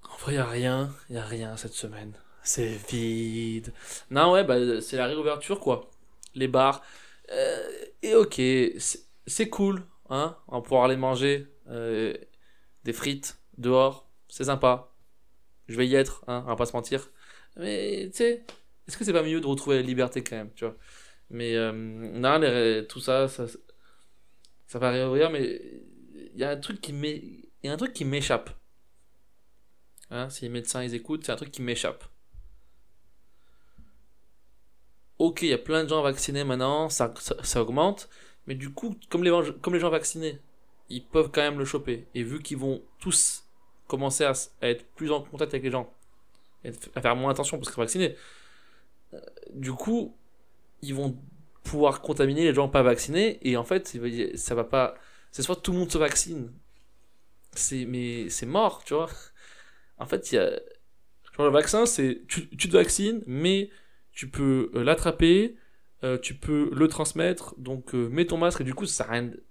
en 0.09 0.17
vrai, 0.17 0.35
y 0.35 0.37
a 0.37 0.45
rien, 0.45 0.93
y 1.09 1.17
a 1.17 1.25
rien 1.25 1.57
cette 1.57 1.73
semaine. 1.73 2.13
C'est 2.43 2.75
vide. 2.89 3.73
Non, 4.11 4.31
ouais, 4.33 4.43
bah 4.43 4.81
c'est 4.81 4.97
la 4.97 5.07
réouverture 5.07 5.59
quoi. 5.59 5.89
Les 6.35 6.47
bars. 6.47 6.81
Euh, 7.31 7.67
et 8.01 8.15
ok, 8.15 8.35
c'est- 8.77 9.49
cool, 9.49 9.85
hein. 10.09 10.35
On 10.47 10.61
pouvoir 10.61 10.85
aller 10.85 10.95
manger 10.97 11.47
euh, 11.69 12.13
des 12.83 12.93
frites 12.93 13.37
dehors. 13.57 14.08
C'est 14.29 14.45
sympa. 14.45 14.93
Je 15.67 15.77
vais 15.77 15.87
y 15.87 15.95
être, 15.95 16.23
hein. 16.27 16.43
On 16.45 16.49
va 16.49 16.55
pas 16.55 16.65
se 16.65 16.73
mentir. 16.73 17.11
Mais 17.57 18.09
tu 18.11 18.17
sais, 18.17 18.45
est-ce 18.87 18.97
que 18.97 19.03
c'est 19.05 19.13
pas 19.13 19.23
mieux 19.23 19.41
de 19.41 19.47
retrouver 19.47 19.77
la 19.77 19.81
liberté 19.83 20.23
quand 20.23 20.35
même, 20.37 20.53
tu 20.53 20.65
vois? 20.65 20.75
Mais 21.29 21.55
euh, 21.55 21.71
non, 21.73 22.39
tout 22.87 22.99
ça, 22.99 23.27
ça, 23.27 23.45
ça 24.67 24.79
va 24.79 24.91
réouvrir, 24.91 25.29
mais 25.31 25.61
il 26.33 26.39
y 26.39 26.43
a 26.43 26.51
un 26.51 26.57
truc 26.57 26.81
qui 26.81 26.91
il 26.91 27.67
y 27.67 27.69
a 27.69 27.73
un 27.73 27.77
truc 27.77 27.93
qui 27.93 28.05
m'échappe. 28.05 28.51
Hein, 30.11 30.29
si 30.29 30.43
les 30.45 30.49
médecins 30.49 30.83
ils 30.83 30.95
écoutent, 30.95 31.25
c'est 31.25 31.31
un 31.31 31.35
truc 31.35 31.51
qui 31.51 31.61
m'échappe. 31.61 32.03
Ok, 35.19 35.41
il 35.41 35.49
y 35.49 35.53
a 35.53 35.57
plein 35.57 35.83
de 35.83 35.89
gens 35.89 36.01
vaccinés 36.01 36.43
maintenant, 36.43 36.89
ça, 36.89 37.13
ça, 37.19 37.35
ça 37.43 37.61
augmente, 37.61 38.09
mais 38.47 38.55
du 38.55 38.71
coup, 38.73 38.95
comme 39.09 39.23
les, 39.23 39.31
comme 39.61 39.73
les 39.73 39.79
gens 39.79 39.89
vaccinés, 39.89 40.39
ils 40.89 41.05
peuvent 41.05 41.29
quand 41.31 41.41
même 41.41 41.59
le 41.59 41.65
choper. 41.65 42.07
Et 42.15 42.23
vu 42.23 42.41
qu'ils 42.41 42.57
vont 42.57 42.81
tous 42.99 43.48
commencer 43.89 44.23
à, 44.23 44.33
être 44.61 44.85
plus 44.95 45.11
en 45.11 45.21
contact 45.21 45.53
avec 45.53 45.63
les 45.63 45.71
gens, 45.71 45.91
à 46.95 47.01
faire 47.01 47.15
moins 47.15 47.31
attention 47.31 47.57
parce 47.57 47.67
qu'ils 47.67 47.75
sont 47.75 47.81
vaccinés, 47.81 48.15
euh, 49.13 49.19
du 49.51 49.73
coup, 49.73 50.15
ils 50.81 50.95
vont 50.95 51.17
pouvoir 51.63 52.01
contaminer 52.01 52.43
les 52.43 52.53
gens 52.53 52.69
pas 52.69 52.83
vaccinés, 52.83 53.39
et 53.41 53.57
en 53.57 53.65
fait, 53.65 53.97
ça 54.35 54.55
va 54.55 54.63
pas. 54.63 54.95
C'est 55.31 55.41
soit 55.41 55.57
tout 55.57 55.71
le 55.73 55.79
monde 55.79 55.91
se 55.91 55.97
vaccine, 55.97 56.53
c'est 57.53 57.85
mais 57.85 58.29
c'est 58.29 58.45
mort, 58.45 58.83
tu 58.85 58.93
vois. 58.93 59.09
En 59.97 60.05
fait, 60.05 60.31
le 60.31 61.49
vaccin, 61.49 61.85
c'est. 61.85 62.21
Tu, 62.27 62.47
te 62.47 62.77
vaccines, 62.77 63.23
mais 63.27 63.69
tu 64.13 64.29
peux 64.29 64.71
euh, 64.75 64.83
l'attraper, 64.83 65.57
euh, 66.03 66.17
tu 66.17 66.35
peux 66.35 66.69
le 66.73 66.87
transmettre, 66.87 67.55
donc 67.57 67.93
mets 67.93 68.25
ton 68.25 68.37
masque, 68.37 68.61
et 68.61 68.63
du 68.63 68.73
coup, 68.75 68.85
ça. 68.85 69.07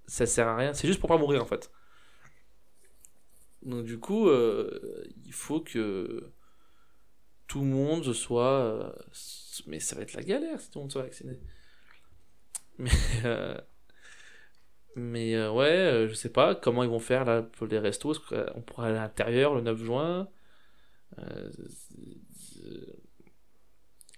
Ça 0.07 0.25
sert 0.25 0.47
à 0.47 0.55
rien. 0.55 0.73
C'est 0.73 0.87
juste 0.87 0.99
pour 0.99 1.09
pas 1.09 1.17
mourir, 1.17 1.43
en 1.43 1.45
fait. 1.45 1.69
Donc, 3.63 3.85
du 3.85 3.99
coup, 3.99 4.29
euh, 4.29 5.03
il 5.25 5.33
faut 5.33 5.59
que 5.61 6.31
tout 7.47 7.61
le 7.61 7.67
monde 7.67 8.13
soit. 8.13 8.61
euh, 8.61 8.91
mais 9.67 9.79
ça 9.79 9.95
va 9.95 10.03
être 10.03 10.13
la 10.13 10.23
galère 10.23 10.59
si 10.59 10.69
tout 10.71 10.79
le 10.79 10.83
monde 10.83 10.91
soit 10.91 11.03
vacciné. 11.03 11.37
Mais. 12.77 12.91
euh, 13.25 13.57
mais 14.95 15.47
ouais, 15.47 16.07
je 16.09 16.13
sais 16.13 16.29
pas 16.29 16.55
comment 16.55 16.83
ils 16.83 16.89
vont 16.89 16.99
faire 16.99 17.25
là 17.25 17.41
pour 17.43 17.67
les 17.67 17.79
restos. 17.79 18.11
Est-ce 18.11 18.19
qu'on 18.19 18.61
pourra 18.61 18.87
aller 18.87 18.97
à 18.97 19.01
l'intérieur 19.03 19.53
le 19.55 19.61
9 19.61 19.77
juin? 19.77 20.27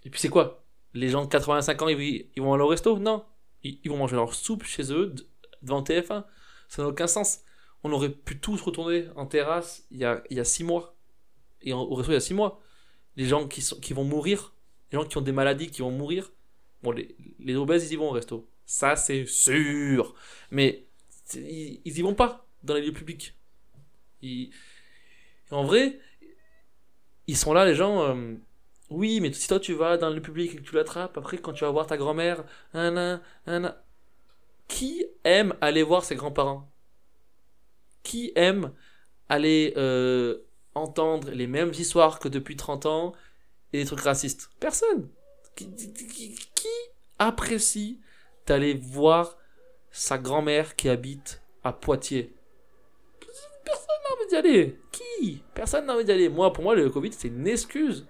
Et 0.05 0.09
puis 0.09 0.19
c'est 0.19 0.29
quoi? 0.29 0.63
Les 0.93 1.09
gens 1.09 1.23
de 1.23 1.29
85 1.29 1.81
ans, 1.81 1.87
ils, 1.87 2.25
vont 2.37 2.53
aller 2.53 2.63
au 2.63 2.67
resto? 2.67 2.97
Non. 2.99 3.23
Ils, 3.63 3.89
vont 3.89 3.97
manger 3.97 4.15
leur 4.15 4.33
soupe 4.33 4.63
chez 4.63 4.91
eux, 4.91 5.13
devant 5.61 5.83
TF1. 5.83 6.25
Ça 6.67 6.81
n'a 6.81 6.87
aucun 6.87 7.07
sens. 7.07 7.41
On 7.83 7.91
aurait 7.91 8.09
pu 8.11 8.39
tous 8.39 8.61
retourner 8.61 9.07
en 9.15 9.25
terrasse 9.25 9.85
il 9.91 9.97
y 9.99 10.05
a, 10.05 10.23
il 10.29 10.37
y 10.37 10.39
a 10.39 10.43
6 10.45 10.63
mois. 10.63 10.95
Et 11.61 11.73
au 11.73 11.93
resto 11.95 12.11
il 12.11 12.15
y 12.15 12.17
a 12.17 12.21
6 12.21 12.33
mois. 12.35 12.61
Les 13.17 13.25
gens 13.27 13.47
qui, 13.47 13.61
sont, 13.61 13.79
qui 13.79 13.93
vont 13.93 14.05
mourir, 14.05 14.53
les 14.91 14.99
gens 14.99 15.05
qui 15.05 15.17
ont 15.17 15.21
des 15.21 15.31
maladies 15.33 15.69
qui 15.71 15.81
vont 15.81 15.91
mourir, 15.91 16.31
bon, 16.83 16.91
les, 16.91 17.15
les 17.39 17.55
obèses, 17.55 17.91
ils 17.91 17.93
y 17.95 17.97
vont 17.97 18.09
au 18.09 18.13
resto. 18.13 18.49
Ça, 18.65 18.95
c'est 18.95 19.25
sûr. 19.27 20.15
Mais 20.51 20.87
ils, 21.35 21.81
ils 21.85 21.99
y 21.99 22.01
vont 22.03 22.15
pas 22.15 22.47
dans 22.63 22.75
les 22.75 22.81
lieux 22.83 22.93
publics. 22.93 23.35
En 25.51 25.63
vrai, 25.65 25.99
ils 27.27 27.37
sont 27.37 27.53
là, 27.53 27.65
les 27.65 27.75
gens. 27.75 28.01
euh, 28.03 28.35
Oui, 28.89 29.19
mais 29.21 29.31
si 29.33 29.47
toi 29.47 29.59
tu 29.59 29.73
vas 29.73 29.97
dans 29.97 30.09
le 30.09 30.21
public 30.21 30.53
et 30.53 30.57
que 30.57 30.61
tu 30.61 30.75
l'attrapes, 30.75 31.17
après 31.17 31.37
quand 31.37 31.53
tu 31.53 31.63
vas 31.63 31.71
voir 31.71 31.87
ta 31.87 31.97
grand-mère, 31.97 32.43
un, 32.73 33.21
un- 33.47 33.75
qui 34.69 35.05
aime 35.25 35.55
aller 35.61 35.83
voir 35.83 36.05
ses 36.05 36.15
grands-parents? 36.15 36.70
Qui 38.03 38.31
aime 38.35 38.71
aller 39.29 39.73
euh, 39.77 40.39
entendre 40.75 41.31
les 41.31 41.47
mêmes 41.47 41.71
histoires 41.71 42.19
que 42.19 42.27
depuis 42.27 42.55
30 42.55 42.85
ans 42.85 43.13
et 43.73 43.79
des 43.79 43.85
trucs 43.85 44.01
racistes 44.01 44.49
Personne. 44.59 45.07
Qui, 45.55 45.69
apprécie 47.19 47.99
d'aller 48.47 48.73
voir 48.73 49.37
sa 49.91 50.17
grand-mère 50.17 50.75
qui 50.75 50.89
habite 50.89 51.41
à 51.63 51.71
Poitiers? 51.71 52.33
Personne 53.63 53.95
n'a 54.03 54.15
envie 54.15 54.27
d'y 54.27 54.35
aller. 54.35 54.79
Qui? 54.91 55.43
Personne 55.53 55.85
n'a 55.85 55.93
envie 55.93 56.05
d'y 56.05 56.11
aller. 56.11 56.29
Moi, 56.29 56.51
pour 56.51 56.63
moi, 56.63 56.75
le 56.75 56.89
Covid, 56.89 57.13
c'est 57.13 57.27
une 57.27 57.47
excuse. 57.47 58.07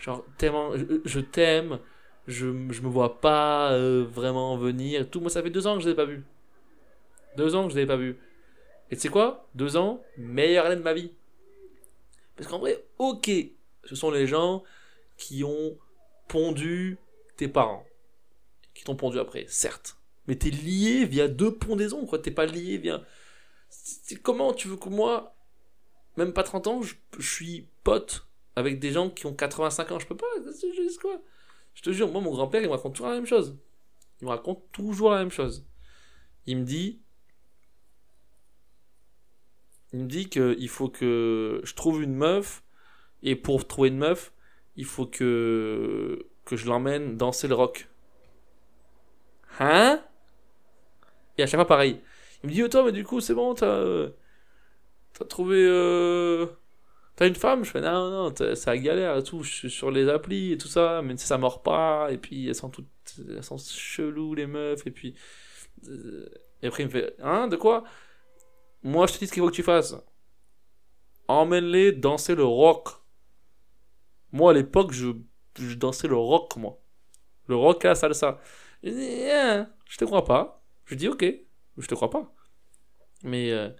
Genre, 0.00 0.24
tellement, 0.36 0.72
je, 1.04 1.20
t'aime, 1.20 1.80
je, 2.28 2.46
je 2.70 2.82
me 2.82 2.88
vois 2.88 3.20
pas 3.20 3.72
euh, 3.72 4.06
vraiment 4.08 4.56
venir. 4.56 5.10
Tout, 5.10 5.20
moi, 5.20 5.30
ça 5.30 5.42
fait 5.42 5.50
deux 5.50 5.66
ans 5.66 5.76
que 5.76 5.82
je 5.82 5.88
l'ai 5.88 5.96
pas 5.96 6.04
vu. 6.04 6.22
Deux 7.36 7.54
ans 7.56 7.66
que 7.66 7.72
je 7.72 7.78
l'ai 7.78 7.86
pas 7.86 7.96
vu. 7.96 8.16
Et 8.90 8.96
tu 8.96 9.02
sais 9.02 9.08
quoi? 9.08 9.48
Deux 9.54 9.76
ans, 9.76 10.02
meilleure 10.16 10.66
année 10.66 10.76
de 10.76 10.82
ma 10.82 10.94
vie. 10.94 11.12
Parce 12.36 12.48
qu'en 12.48 12.58
vrai, 12.58 12.84
ok, 12.98 13.30
ce 13.84 13.94
sont 13.94 14.10
les 14.10 14.26
gens 14.26 14.62
qui 15.16 15.44
ont 15.44 15.76
pondu 16.28 16.98
tes 17.36 17.48
parents. 17.48 17.84
Qui 18.74 18.84
t'ont 18.84 18.96
pondu 18.96 19.18
après, 19.18 19.44
certes. 19.48 19.98
Mais 20.26 20.36
t'es 20.36 20.50
lié 20.50 21.04
via 21.04 21.26
deux 21.26 21.54
pondaisons, 21.54 22.06
quoi. 22.06 22.18
T'es 22.18 22.30
pas 22.30 22.46
lié 22.46 22.78
via. 22.78 23.02
Comment 24.22 24.52
tu 24.52 24.68
veux 24.68 24.76
que 24.76 24.88
moi, 24.88 25.34
même 26.16 26.32
pas 26.32 26.42
30 26.42 26.66
ans, 26.66 26.82
je, 26.82 26.94
je 27.18 27.28
suis 27.28 27.68
pote 27.82 28.26
avec 28.56 28.78
des 28.78 28.92
gens 28.92 29.10
qui 29.10 29.26
ont 29.26 29.34
85 29.34 29.92
ans? 29.92 29.98
Je 29.98 30.06
peux 30.06 30.16
pas, 30.16 30.26
c'est 30.52 30.72
juste 30.74 31.00
quoi. 31.00 31.20
Je 31.74 31.82
te 31.82 31.90
jure, 31.90 32.10
moi, 32.10 32.20
mon 32.20 32.30
grand-père, 32.30 32.62
il 32.62 32.68
me 32.68 32.72
raconte 32.72 32.94
toujours 32.94 33.08
la 33.08 33.14
même 33.14 33.26
chose. 33.26 33.58
Il 34.20 34.24
me 34.24 34.30
raconte 34.30 34.62
toujours 34.72 35.10
la 35.10 35.18
même 35.18 35.30
chose. 35.30 35.66
Il 36.46 36.58
me 36.58 36.64
dit. 36.64 37.00
Il 39.92 40.00
me 40.00 40.06
dit 40.06 40.28
qu'il 40.28 40.68
faut 40.68 40.88
que 40.88 41.60
je 41.64 41.74
trouve 41.74 42.02
une 42.02 42.14
meuf, 42.14 42.62
et 43.22 43.36
pour 43.36 43.66
trouver 43.66 43.88
une 43.88 43.98
meuf, 43.98 44.32
il 44.76 44.84
faut 44.84 45.06
que, 45.06 46.26
que 46.44 46.56
je 46.56 46.66
l'emmène 46.66 47.16
danser 47.16 47.48
le 47.48 47.54
rock. 47.54 47.88
Hein? 49.60 50.00
Et 51.36 51.42
à 51.42 51.46
chaque 51.46 51.58
fois, 51.58 51.66
pareil. 51.66 52.00
Il 52.42 52.48
me 52.50 52.54
dit, 52.54 52.62
oh, 52.62 52.68
toi, 52.68 52.84
mais 52.84 52.92
du 52.92 53.04
coup, 53.04 53.20
c'est 53.20 53.34
bon, 53.34 53.54
t'as. 53.54 54.08
T'as 55.14 55.24
trouvé. 55.24 55.56
euh, 55.58 56.46
T'as 57.16 57.26
une 57.28 57.34
femme? 57.34 57.64
Je 57.64 57.70
fais, 57.70 57.80
non, 57.80 58.10
non, 58.10 58.34
c'est 58.36 58.66
la 58.66 58.78
galère 58.78 59.16
et 59.18 59.22
tout. 59.24 59.42
Je 59.42 59.52
suis 59.52 59.70
sur 59.70 59.90
les 59.90 60.08
applis 60.08 60.52
et 60.52 60.58
tout 60.58 60.68
ça, 60.68 61.02
tu 61.08 61.10
sais, 61.18 61.26
ça 61.26 61.38
mord 61.38 61.62
pas. 61.62 62.08
Et 62.12 62.18
puis, 62.18 62.48
elles 62.48 62.54
sont 62.54 62.70
toutes. 62.70 62.86
Elles 63.28 63.42
sont 63.44 63.58
cheloues, 63.58 64.34
les 64.34 64.46
meufs. 64.46 64.86
Et 64.86 64.90
puis. 64.90 65.14
euh, 65.88 66.28
Et 66.62 66.68
après, 66.68 66.84
il 66.84 66.86
me 66.86 66.90
fait, 66.92 67.14
hein, 67.22 67.48
de 67.48 67.56
quoi? 67.56 67.84
Moi, 68.82 69.06
je 69.06 69.14
te 69.14 69.18
dis 69.18 69.26
ce 69.26 69.32
qu'il 69.32 69.42
faut 69.42 69.48
que 69.50 69.54
tu 69.54 69.62
fasses. 69.62 69.94
Emmène-les 71.28 71.92
danser 71.92 72.34
le 72.34 72.44
rock. 72.44 72.88
Moi, 74.32 74.50
à 74.50 74.54
l'époque, 74.54 74.92
je, 74.92 75.08
je 75.58 75.74
dansais 75.74 76.08
le 76.08 76.16
rock, 76.16 76.56
moi. 76.56 76.78
Le 77.46 77.56
rock 77.56 77.84
à 77.84 77.88
la 77.88 77.94
salsa. 77.94 78.40
Je 78.82 78.90
dis, 78.90 79.30
hein, 79.30 79.70
je 79.86 79.96
te 79.98 80.04
crois 80.04 80.24
pas. 80.24 80.62
Je 80.84 80.94
dis, 80.94 81.08
ok, 81.08 81.24
je 81.76 81.86
te 81.86 81.94
crois 81.94 82.10
pas. 82.10 82.32
Mais 83.22 83.50
euh, 83.50 83.70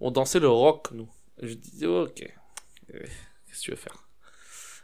on 0.00 0.10
dansait 0.10 0.40
le 0.40 0.48
rock, 0.48 0.90
nous. 0.92 1.10
Je 1.42 1.54
dis, 1.54 1.86
ok, 1.86 2.22
Euh, 2.94 3.00
qu'est-ce 3.46 3.60
que 3.60 3.64
tu 3.64 3.70
veux 3.70 3.76
faire? 3.76 4.08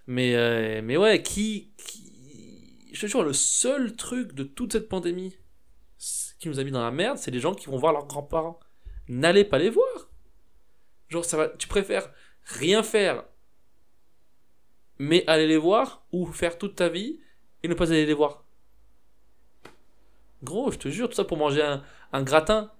Mais, 0.06 0.34
euh, 0.34 0.82
mais 0.82 0.96
ouais, 0.96 1.22
qui, 1.22 1.72
qui. 1.78 2.90
Je 2.94 3.00
te 3.00 3.06
jure, 3.06 3.22
le 3.24 3.32
seul 3.32 3.96
truc 3.96 4.34
de 4.34 4.44
toute 4.44 4.72
cette 4.72 4.88
pandémie 4.88 5.36
qui 6.38 6.48
nous 6.48 6.60
a 6.60 6.64
mis 6.64 6.70
dans 6.70 6.82
la 6.82 6.90
merde, 6.90 7.18
c'est 7.18 7.30
les 7.30 7.40
gens 7.40 7.54
qui 7.54 7.66
vont 7.66 7.78
voir 7.78 7.92
leurs 7.92 8.06
grands-parents. 8.06 8.60
N'allez 9.08 9.44
pas 9.44 9.58
les 9.58 9.70
voir. 9.70 10.08
Genre, 11.08 11.24
ça 11.24 11.36
va, 11.36 11.48
tu 11.48 11.68
préfères 11.68 12.10
rien 12.44 12.82
faire, 12.82 13.24
mais 14.98 15.26
aller 15.26 15.46
les 15.46 15.56
voir, 15.56 16.04
ou 16.12 16.26
faire 16.26 16.58
toute 16.58 16.76
ta 16.76 16.88
vie 16.88 17.20
et 17.62 17.68
ne 17.68 17.74
pas 17.74 17.90
aller 17.90 18.06
les 18.06 18.14
voir? 18.14 18.44
Gros, 20.42 20.70
je 20.70 20.78
te 20.78 20.88
jure, 20.88 21.08
tout 21.08 21.14
ça 21.14 21.24
pour 21.24 21.38
manger 21.38 21.62
un, 22.12 22.22
gratin. 22.22 22.70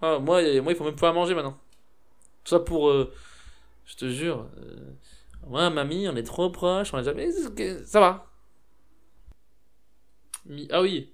Ah, 0.00 0.18
moi, 0.18 0.42
moi, 0.62 0.72
il 0.72 0.76
faut 0.76 0.84
même 0.84 0.96
pas 0.96 1.12
manger 1.12 1.34
maintenant. 1.34 1.58
Tout 2.44 2.50
ça 2.50 2.60
pour. 2.60 2.88
euh, 2.90 3.12
je 3.86 3.96
te 3.96 4.10
jure. 4.10 4.48
euh, 4.58 4.92
ouais, 5.46 5.70
mamie, 5.70 6.08
on 6.08 6.16
est 6.16 6.22
trop 6.22 6.50
proches, 6.50 6.94
on 6.94 6.98
a 6.98 7.02
jamais. 7.02 7.30
Ça 7.84 8.00
va. 8.00 8.26
Ah 10.70 10.80
oui, 10.82 11.12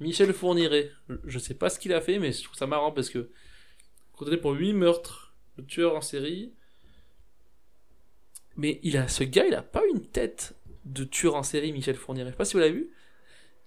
Michel 0.00 0.32
Fourniret. 0.32 0.90
Je- 1.24 1.38
sais 1.38 1.54
pas 1.54 1.70
ce 1.70 1.78
qu'il 1.78 1.92
a 1.92 2.00
fait, 2.00 2.18
mais 2.18 2.32
je 2.32 2.42
trouve 2.44 2.56
ça 2.56 2.66
marrant 2.66 2.92
parce 2.92 3.10
que. 3.10 3.30
Condamné 4.16 4.36
pour 4.38 4.52
8 4.52 4.72
meurtres, 4.74 5.34
le 5.56 5.64
tueur 5.64 5.96
en 5.96 6.00
série. 6.00 6.52
Mais 8.56 8.80
il 8.82 8.96
a, 8.96 9.08
ce 9.08 9.24
gars, 9.24 9.46
il 9.46 9.54
a 9.54 9.62
pas 9.62 9.82
une 9.86 10.04
tête 10.06 10.54
de 10.84 11.04
tueur 11.04 11.34
en 11.36 11.42
série, 11.42 11.72
Michel 11.72 11.96
Fourniret. 11.96 12.26
Je 12.28 12.32
sais 12.32 12.36
pas 12.36 12.44
si 12.44 12.52
vous 12.54 12.58
l'avez 12.60 12.72
vu. 12.72 12.90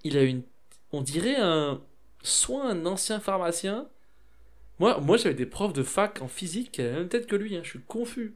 Il 0.03 0.17
a 0.17 0.23
une. 0.23 0.43
on 0.91 1.01
dirait 1.01 1.35
un. 1.37 1.81
Soit 2.21 2.63
un 2.65 2.85
ancien 2.85 3.19
pharmacien. 3.19 3.89
Moi, 4.79 4.99
moi 5.01 5.17
j'avais 5.17 5.35
des 5.35 5.45
profs 5.45 5.73
de 5.73 5.83
fac 5.83 6.21
en 6.21 6.27
physique 6.27 6.71
qui 6.71 6.81
avaient 6.81 6.91
la 6.91 6.99
même 6.99 7.09
tête 7.09 7.27
que 7.27 7.35
lui, 7.35 7.55
hein, 7.55 7.61
je 7.63 7.69
suis 7.71 7.81
confus. 7.81 8.35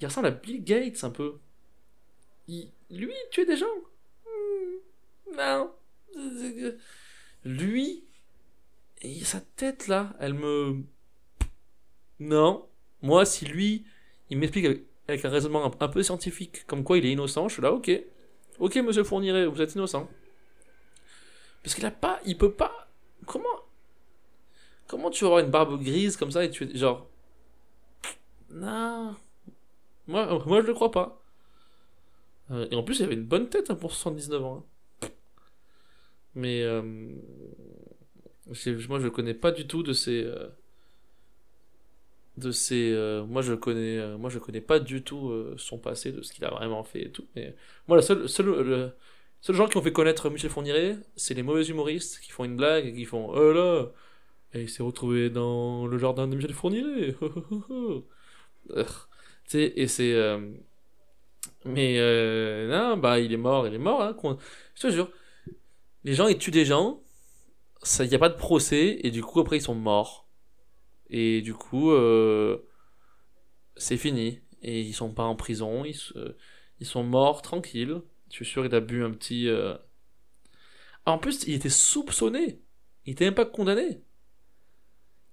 Il 0.00 0.06
ressemble 0.06 0.26
à 0.26 0.30
Bill 0.32 0.64
Gates 0.64 1.04
un 1.04 1.10
peu. 1.10 1.38
Il, 2.48 2.70
lui, 2.90 3.12
il 3.12 3.28
tuait 3.30 3.46
des 3.46 3.56
gens 3.56 3.66
Hmm, 4.26 5.36
Non. 5.36 5.70
Lui, 7.44 8.04
sa 9.22 9.40
tête 9.40 9.86
là, 9.88 10.14
elle 10.18 10.34
me. 10.34 10.82
Non. 12.20 12.68
Moi, 13.02 13.24
si 13.26 13.44
lui, 13.44 13.84
il 14.30 14.38
m'explique 14.38 14.66
avec, 15.08 15.24
un 15.24 15.28
raisonnement 15.28 15.66
un, 15.66 15.84
un 15.84 15.88
peu 15.88 16.02
scientifique, 16.02 16.66
comme 16.66 16.84
quoi 16.84 16.96
il 16.98 17.04
est 17.06 17.12
innocent, 17.12 17.48
je 17.48 17.54
suis 17.54 17.62
là, 17.62 17.72
ok. 17.72 17.90
Ok, 18.58 18.76
monsieur 18.76 19.04
Fourniret, 19.04 19.46
vous 19.46 19.60
êtes 19.60 19.74
innocent. 19.74 20.08
Parce 21.62 21.74
qu'il 21.74 21.84
a 21.86 21.90
pas. 21.90 22.20
Il 22.24 22.38
peut 22.38 22.52
pas. 22.52 22.88
Comment. 23.26 23.48
Comment 24.86 25.10
tu 25.10 25.24
vas 25.24 25.28
avoir 25.28 25.44
une 25.44 25.50
barbe 25.50 25.82
grise 25.82 26.16
comme 26.16 26.30
ça 26.30 26.44
et 26.44 26.50
tu 26.50 26.64
es. 26.64 26.76
Genre. 26.76 27.08
Non. 28.50 29.16
Moi, 30.06 30.38
moi 30.46 30.60
je 30.62 30.66
le 30.66 30.74
crois 30.74 30.90
pas. 30.90 31.20
Euh, 32.50 32.68
et 32.70 32.76
en 32.76 32.82
plus, 32.82 33.00
il 33.00 33.04
avait 33.04 33.14
une 33.14 33.24
bonne 33.24 33.48
tête 33.48 33.70
hein, 33.70 33.74
pour 33.74 33.92
79 33.92 34.44
ans. 34.44 34.56
hein. 34.58 34.64
Mais. 36.34 36.62
euh, 36.62 36.82
moi, 38.88 39.00
je 39.00 39.08
connais 39.08 39.34
pas 39.34 39.52
du 39.52 39.66
tout 39.66 39.82
de 39.82 39.92
ces. 39.92 40.24
euh, 40.24 40.48
de 42.36 42.50
ces. 42.50 42.92
euh, 42.92 43.24
moi, 43.24 43.42
je 43.42 43.54
connais. 43.54 43.98
euh, 43.98 44.18
moi, 44.18 44.30
je 44.30 44.38
connais 44.38 44.60
pas 44.60 44.80
du 44.80 45.02
tout 45.02 45.32
son 45.56 45.78
passé, 45.78 46.12
de 46.12 46.22
ce 46.22 46.32
qu'il 46.32 46.44
a 46.44 46.50
vraiment 46.50 46.82
fait 46.84 47.02
et 47.06 47.10
tout. 47.10 47.26
Mais 47.36 47.54
moi, 47.88 47.96
la 47.96 48.02
seule. 48.02 48.28
seule 48.28 48.46
le, 48.46 48.90
seuls 49.40 49.56
gens 49.56 49.68
qui 49.68 49.76
ont 49.76 49.82
fait 49.82 49.92
connaître 49.92 50.30
Michel 50.30 50.50
Fourniret, 50.50 50.96
c'est 51.16 51.34
les 51.34 51.42
mauvais 51.42 51.64
humoristes 51.66 52.20
qui 52.20 52.30
font 52.30 52.44
une 52.44 52.56
blague 52.56 52.86
et 52.86 52.94
qui 52.94 53.04
font 53.04 53.28
Oh 53.34 53.52
là 53.52 53.86
Et 54.54 54.62
il 54.62 54.70
s'est 54.70 54.82
retrouvé 54.84 55.30
dans 55.30 55.86
le 55.86 55.98
jardin 55.98 56.28
de 56.28 56.36
Michel 56.36 56.54
Fourniret. 56.54 57.16
Tu 59.46 59.50
sais, 59.58 59.72
et 59.76 59.88
c'est. 59.88 60.14
Mais 61.64 61.98
non, 62.68 62.96
bah 62.96 63.18
il 63.20 63.32
est 63.32 63.36
mort, 63.36 63.66
il 63.66 63.74
est 63.74 63.78
mort, 63.78 64.02
hein, 64.02 64.16
je 64.74 64.80
te 64.82 64.90
jure. 64.90 65.10
Les 66.04 66.14
gens, 66.14 66.28
ils 66.28 66.38
tuent 66.38 66.50
des 66.50 66.64
gens, 66.64 67.02
il 68.00 68.08
n'y 68.08 68.14
a 68.14 68.18
pas 68.18 68.28
de 68.28 68.36
procès, 68.36 68.98
et 69.02 69.10
du 69.10 69.22
coup, 69.22 69.40
après, 69.40 69.58
ils 69.58 69.62
sont 69.62 69.74
morts. 69.74 70.28
Et 71.10 71.42
du 71.42 71.54
coup, 71.54 71.92
euh, 71.92 72.58
c'est 73.76 73.96
fini. 73.96 74.40
Et 74.62 74.80
ils 74.80 74.94
sont 74.94 75.12
pas 75.12 75.24
en 75.24 75.36
prison, 75.36 75.84
ils, 75.84 75.96
ils 76.80 76.86
sont 76.86 77.04
morts 77.04 77.42
tranquilles. 77.42 78.00
Je 78.30 78.36
suis 78.36 78.46
sûr 78.46 78.62
qu'il 78.64 78.74
a 78.74 78.80
bu 78.80 79.04
un 79.04 79.10
petit. 79.12 79.48
euh, 79.48 79.76
en 81.06 81.18
plus, 81.18 81.44
il 81.46 81.54
était 81.54 81.68
soupçonné. 81.68 82.60
Il 83.06 83.12
était 83.12 83.26
même 83.26 83.34
pas 83.34 83.44
condamné. 83.46 84.02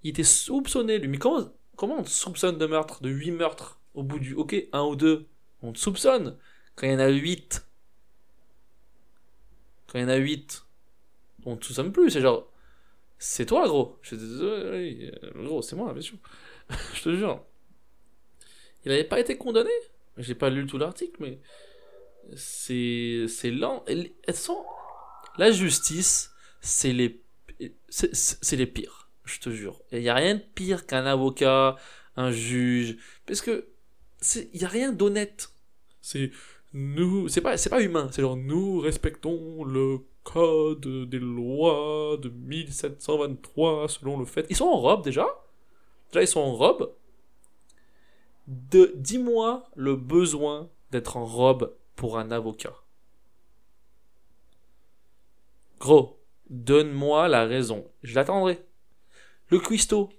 Il 0.04 0.10
était 0.12 0.24
soupçonné, 0.24 1.00
lui. 1.00 1.08
Mais 1.08 1.18
comment, 1.18 1.52
comment 1.76 2.00
on 2.00 2.04
te 2.04 2.10
soupçonne 2.10 2.58
de 2.58 2.66
meurtre 2.66 3.02
De 3.02 3.10
8 3.10 3.32
meurtres 3.32 3.82
au 3.94 4.04
bout 4.04 4.20
du. 4.20 4.34
Ok, 4.34 4.56
un 4.74 4.84
ou 4.84 4.96
deux. 4.96 5.30
On 5.62 5.72
te 5.74 5.80
soupçonne. 5.80 6.38
Quand 6.76 6.88
il 6.88 6.94
y 6.94 6.96
en 6.96 7.00
a 7.00 7.08
8. 7.10 7.66
Quand 9.92 10.00
il 10.00 10.04
y 10.04 10.06
en 10.06 10.10
a 10.10 10.16
8. 10.16 10.66
On 11.46 11.58
te 11.58 11.66
soupçonne 11.66 11.92
plus. 11.92 12.10
C'est 12.12 12.22
genre. 12.22 12.50
C'est 13.20 13.46
toi, 13.46 13.68
gros. 13.68 14.00
Je 14.02 14.16
euh, 14.16 15.12
Gros, 15.36 15.62
c'est 15.62 15.76
moi, 15.76 15.94
bien. 15.94 16.02
Je 16.94 17.02
te 17.02 17.16
jure. 17.16 17.44
Il 18.86 18.90
n'avait 18.90 19.04
pas 19.04 19.20
été 19.20 19.38
condamné. 19.38 19.70
J'ai 20.18 20.36
pas 20.36 20.50
lu 20.50 20.66
tout 20.66 20.78
l'article, 20.78 21.18
mais. 21.20 21.40
C'est. 22.36 23.26
C'est 23.28 23.52
lent. 23.52 23.84
Elles 23.88 24.12
sont. 24.34 24.64
La 25.38 25.52
justice, 25.52 26.32
c'est 26.62 26.94
les. 26.94 27.22
C'est 27.90 28.56
les 28.56 28.68
pires. 28.68 29.10
Je 29.26 29.40
te 29.40 29.50
jure. 29.50 29.82
Il 29.92 30.00
n'y 30.00 30.10
a 30.10 30.16
rien 30.16 30.36
de 30.36 30.44
pire 30.56 30.86
qu'un 30.86 31.06
avocat, 31.06 31.76
un 32.16 32.32
juge. 32.32 32.98
Parce 33.26 33.42
que. 33.42 33.68
Il 34.54 34.60
n'y 34.60 34.64
a 34.64 34.70
rien 34.70 34.94
d'honnête. 34.94 35.52
C'est. 36.02 36.32
Nous. 36.74 37.28
C'est 37.28 37.42
pas, 37.42 37.58
c'est 37.58 37.70
pas 37.70 37.82
humain. 37.82 38.10
C'est 38.12 38.22
genre, 38.22 38.38
nous 38.38 38.80
respectons 38.80 39.64
le 39.64 40.00
code 40.24 41.10
des 41.10 41.20
lois 41.20 42.18
de 42.18 42.30
1723 42.30 43.90
selon 43.90 44.20
le 44.20 44.26
fait. 44.26 44.46
Ils 44.50 44.56
sont 44.56 44.66
en 44.66 44.80
robe 44.80 45.04
déjà. 45.04 45.28
Déjà, 46.12 46.24
ils 46.24 46.28
sont 46.28 46.40
en 46.40 46.56
robe. 46.56 46.94
De, 48.48 48.94
dis-moi 48.96 49.70
le 49.76 49.96
besoin 49.96 50.70
d'être 50.92 51.18
en 51.18 51.26
robe 51.26 51.76
pour 51.96 52.18
un 52.18 52.32
avocat. 52.32 52.74
Gros, 55.80 56.20
donne-moi 56.50 57.28
la 57.28 57.46
raison. 57.46 57.90
Je 58.04 58.14
l'attendrai. 58.16 58.64
Le 59.48 59.60
cuistot, 59.60 60.10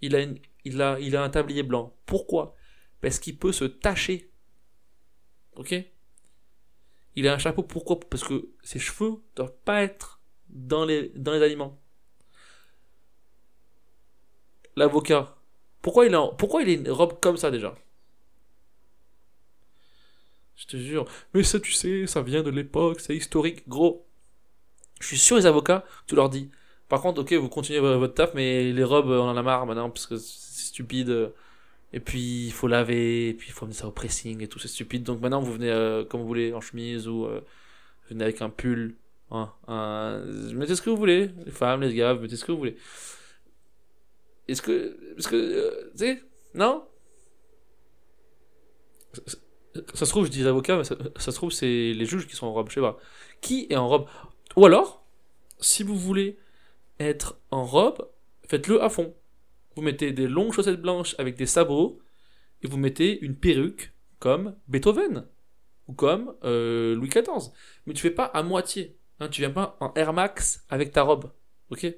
il 0.00 0.16
a, 0.16 0.26
il, 0.64 0.82
a, 0.82 0.98
il 0.98 1.16
a 1.16 1.22
un 1.22 1.30
tablier 1.30 1.62
blanc. 1.62 1.94
Pourquoi? 2.04 2.54
Parce 3.00 3.18
qu'il 3.18 3.38
peut 3.38 3.52
se 3.52 3.64
tacher. 3.64 4.30
Ok? 5.56 5.74
Il 7.16 7.28
a 7.28 7.34
un 7.34 7.38
chapeau. 7.38 7.62
Pourquoi? 7.62 7.98
Parce 8.00 8.24
que 8.24 8.48
ses 8.62 8.78
cheveux 8.78 9.14
doivent 9.36 9.54
pas 9.64 9.82
être 9.82 10.20
dans 10.48 10.84
les, 10.84 11.10
dans 11.16 11.32
les 11.32 11.42
aliments. 11.42 11.78
L'avocat. 14.76 15.34
Pourquoi 15.82 16.06
il, 16.06 16.14
a, 16.14 16.28
pourquoi 16.38 16.62
il 16.62 16.68
a 16.68 16.72
une 16.74 16.88
robe 16.90 17.18
comme 17.20 17.36
ça 17.36 17.50
déjà? 17.50 17.74
Je 20.56 20.66
te 20.66 20.76
jure. 20.76 21.06
Mais 21.34 21.42
ça, 21.42 21.58
tu 21.60 21.72
sais, 21.72 22.06
ça 22.06 22.22
vient 22.22 22.42
de 22.42 22.50
l'époque, 22.50 23.00
c'est 23.00 23.16
historique. 23.16 23.68
Gros, 23.68 24.06
je 25.00 25.08
suis 25.08 25.18
sûr 25.18 25.36
les 25.36 25.46
avocats, 25.46 25.84
tu 26.06 26.16
leur 26.16 26.30
dis. 26.30 26.50
Par 26.88 27.02
contre, 27.02 27.22
ok, 27.22 27.32
vous 27.34 27.48
continuez 27.50 27.80
vo- 27.80 27.98
votre 27.98 28.14
taf, 28.14 28.34
mais 28.34 28.72
les 28.72 28.84
robes, 28.84 29.08
on 29.08 29.28
en 29.28 29.36
a 29.36 29.42
marre 29.42 29.66
maintenant, 29.66 29.90
parce 29.90 30.06
que 30.06 30.16
c'est 30.18 30.66
stupide. 30.68 31.32
Et 31.94 32.00
puis, 32.00 32.46
il 32.46 32.52
faut 32.52 32.66
laver, 32.66 33.28
et 33.28 33.34
puis 33.34 33.50
il 33.50 33.52
faut 33.52 33.66
mettre 33.66 33.78
ça 33.78 33.86
au 33.86 33.92
pressing 33.92 34.42
et 34.42 34.48
tout, 34.48 34.58
c'est 34.58 34.66
stupide. 34.66 35.04
Donc 35.04 35.20
maintenant, 35.20 35.40
vous 35.40 35.52
venez 35.52 35.70
euh, 35.70 36.04
comme 36.04 36.20
vous 36.22 36.26
voulez, 36.26 36.52
en 36.52 36.60
chemise, 36.60 37.06
ou 37.06 37.24
euh, 37.24 37.40
venez 38.10 38.24
avec 38.24 38.42
un 38.42 38.50
pull. 38.50 38.96
Hein, 39.30 39.52
un... 39.68 40.18
Mettez 40.54 40.74
ce 40.74 40.82
que 40.82 40.90
vous 40.90 40.96
voulez, 40.96 41.30
les 41.46 41.52
femmes, 41.52 41.82
les 41.82 41.94
gars, 41.94 42.14
mettez 42.14 42.36
ce 42.36 42.44
que 42.44 42.50
vous 42.50 42.58
voulez. 42.58 42.76
Est-ce 44.48 44.60
que. 44.60 45.14
Parce 45.14 45.28
que. 45.28 45.36
euh, 45.36 45.92
tu 45.92 45.98
sais 45.98 46.22
Non? 46.54 46.84
Ça, 49.94 50.04
se 50.04 50.10
trouve, 50.10 50.26
je 50.26 50.32
dis 50.32 50.40
les 50.40 50.48
avocats, 50.48 50.76
mais 50.76 50.84
ça, 50.84 50.96
ça 51.16 51.30
se 51.30 51.36
trouve, 51.36 51.52
c'est 51.52 51.92
les 51.92 52.06
juges 52.06 52.26
qui 52.26 52.34
sont 52.34 52.48
en 52.48 52.52
robe, 52.52 52.70
je 52.70 52.74
sais 52.74 52.80
pas. 52.80 52.98
Qui 53.40 53.68
est 53.70 53.76
en 53.76 53.88
robe? 53.88 54.08
Ou 54.56 54.66
alors, 54.66 55.06
si 55.60 55.84
vous 55.84 55.96
voulez 55.96 56.38
être 56.98 57.38
en 57.52 57.64
robe, 57.64 58.08
faites-le 58.48 58.82
à 58.82 58.88
fond. 58.88 59.14
Vous 59.74 59.82
mettez 59.82 60.12
des 60.12 60.28
longues 60.28 60.52
chaussettes 60.52 60.80
blanches 60.80 61.14
avec 61.18 61.36
des 61.36 61.46
sabots, 61.46 62.00
et 62.62 62.68
vous 62.68 62.76
mettez 62.78 63.20
une 63.20 63.36
perruque 63.36 63.92
comme 64.18 64.56
Beethoven, 64.68 65.26
ou 65.88 65.92
comme 65.92 66.34
euh, 66.44 66.94
Louis 66.94 67.08
XIV. 67.08 67.52
Mais 67.86 67.94
tu 67.94 68.00
fais 68.00 68.10
pas 68.10 68.24
à 68.24 68.42
moitié. 68.42 68.96
Hein, 69.20 69.28
tu 69.28 69.40
viens 69.40 69.50
pas 69.50 69.76
en 69.80 69.92
Air 69.94 70.12
Max 70.12 70.64
avec 70.68 70.92
ta 70.92 71.02
robe. 71.02 71.30
Ok? 71.70 71.80
Tu 71.80 71.88
vois 71.88 71.94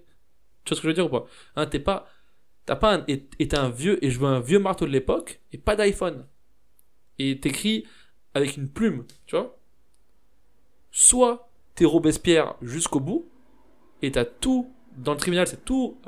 ce 0.65 0.75
que 0.75 0.83
je 0.83 0.89
veux 0.89 0.95
dire 0.95 1.07
ou 1.07 1.09
pas? 1.09 1.27
Hein, 1.55 1.67
T'es 1.67 1.79
pas. 1.79 2.09
T'as 2.65 2.75
pas 2.77 2.97
un, 2.97 3.07
un 3.53 3.71
vieux, 3.71 4.05
et 4.05 4.11
je 4.11 4.23
un 4.25 4.41
vieux 4.41 4.59
marteau 4.59 4.87
de 4.87 4.91
l'époque, 4.91 5.41
et 5.53 5.59
pas 5.59 5.77
d'iPhone. 5.77 6.27
Et 7.21 7.39
t'écris 7.39 7.87
avec 8.35 8.57
une 8.57 8.69
plume, 8.69 9.07
tu 9.27 9.37
vois? 9.37 9.57
Soit 10.91 11.49
t'es 11.77 11.85
Robespierre 11.85 12.57
jusqu'au 12.61 12.99
bout, 12.99 13.31
et 14.03 14.11
t'as 14.11 14.25
tout, 14.25 14.69
dans 14.97 15.13
le 15.13 15.19
tribunal 15.19 15.47
c'est 15.47 15.65
tout, 15.65 16.01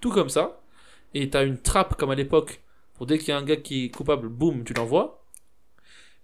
tout 0.00 0.10
comme 0.10 0.28
ça, 0.28 0.60
et 1.14 1.30
t'as 1.30 1.44
une 1.44 1.60
trappe 1.60 1.96
comme 1.96 2.10
à 2.10 2.14
l'époque, 2.14 2.62
pour 2.94 3.06
dès 3.06 3.18
qu'il 3.18 3.28
y 3.28 3.32
a 3.32 3.38
un 3.38 3.44
gars 3.44 3.56
qui 3.56 3.86
est 3.86 3.90
coupable, 3.90 4.28
boum, 4.28 4.64
tu 4.64 4.74
l'envoies. 4.74 5.24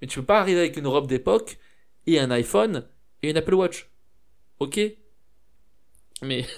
Mais 0.01 0.09
tu 0.09 0.21
peux 0.21 0.27
pas 0.27 0.41
arriver 0.41 0.61
avec 0.61 0.77
une 0.77 0.87
robe 0.87 1.07
d'époque, 1.07 1.59
et 2.07 2.19
un 2.19 2.31
iPhone, 2.31 2.87
et 3.23 3.31
une 3.31 3.37
Apple 3.37 3.55
Watch. 3.55 3.89
Ok? 4.61 4.81
Mais... 6.23 6.47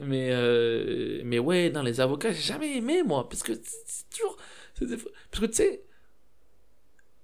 Mais, 0.00 0.28
euh, 0.30 1.22
mais 1.24 1.40
ouais, 1.40 1.70
dans 1.70 1.82
les 1.82 2.00
avocats, 2.00 2.30
j'ai 2.30 2.40
jamais 2.40 2.76
aimé, 2.76 3.02
moi, 3.02 3.28
parce 3.28 3.42
que 3.42 3.52
c'est 3.54 4.08
toujours... 4.10 4.36
Parce 4.78 5.40
que 5.40 5.46
tu 5.46 5.54
sais, 5.54 5.82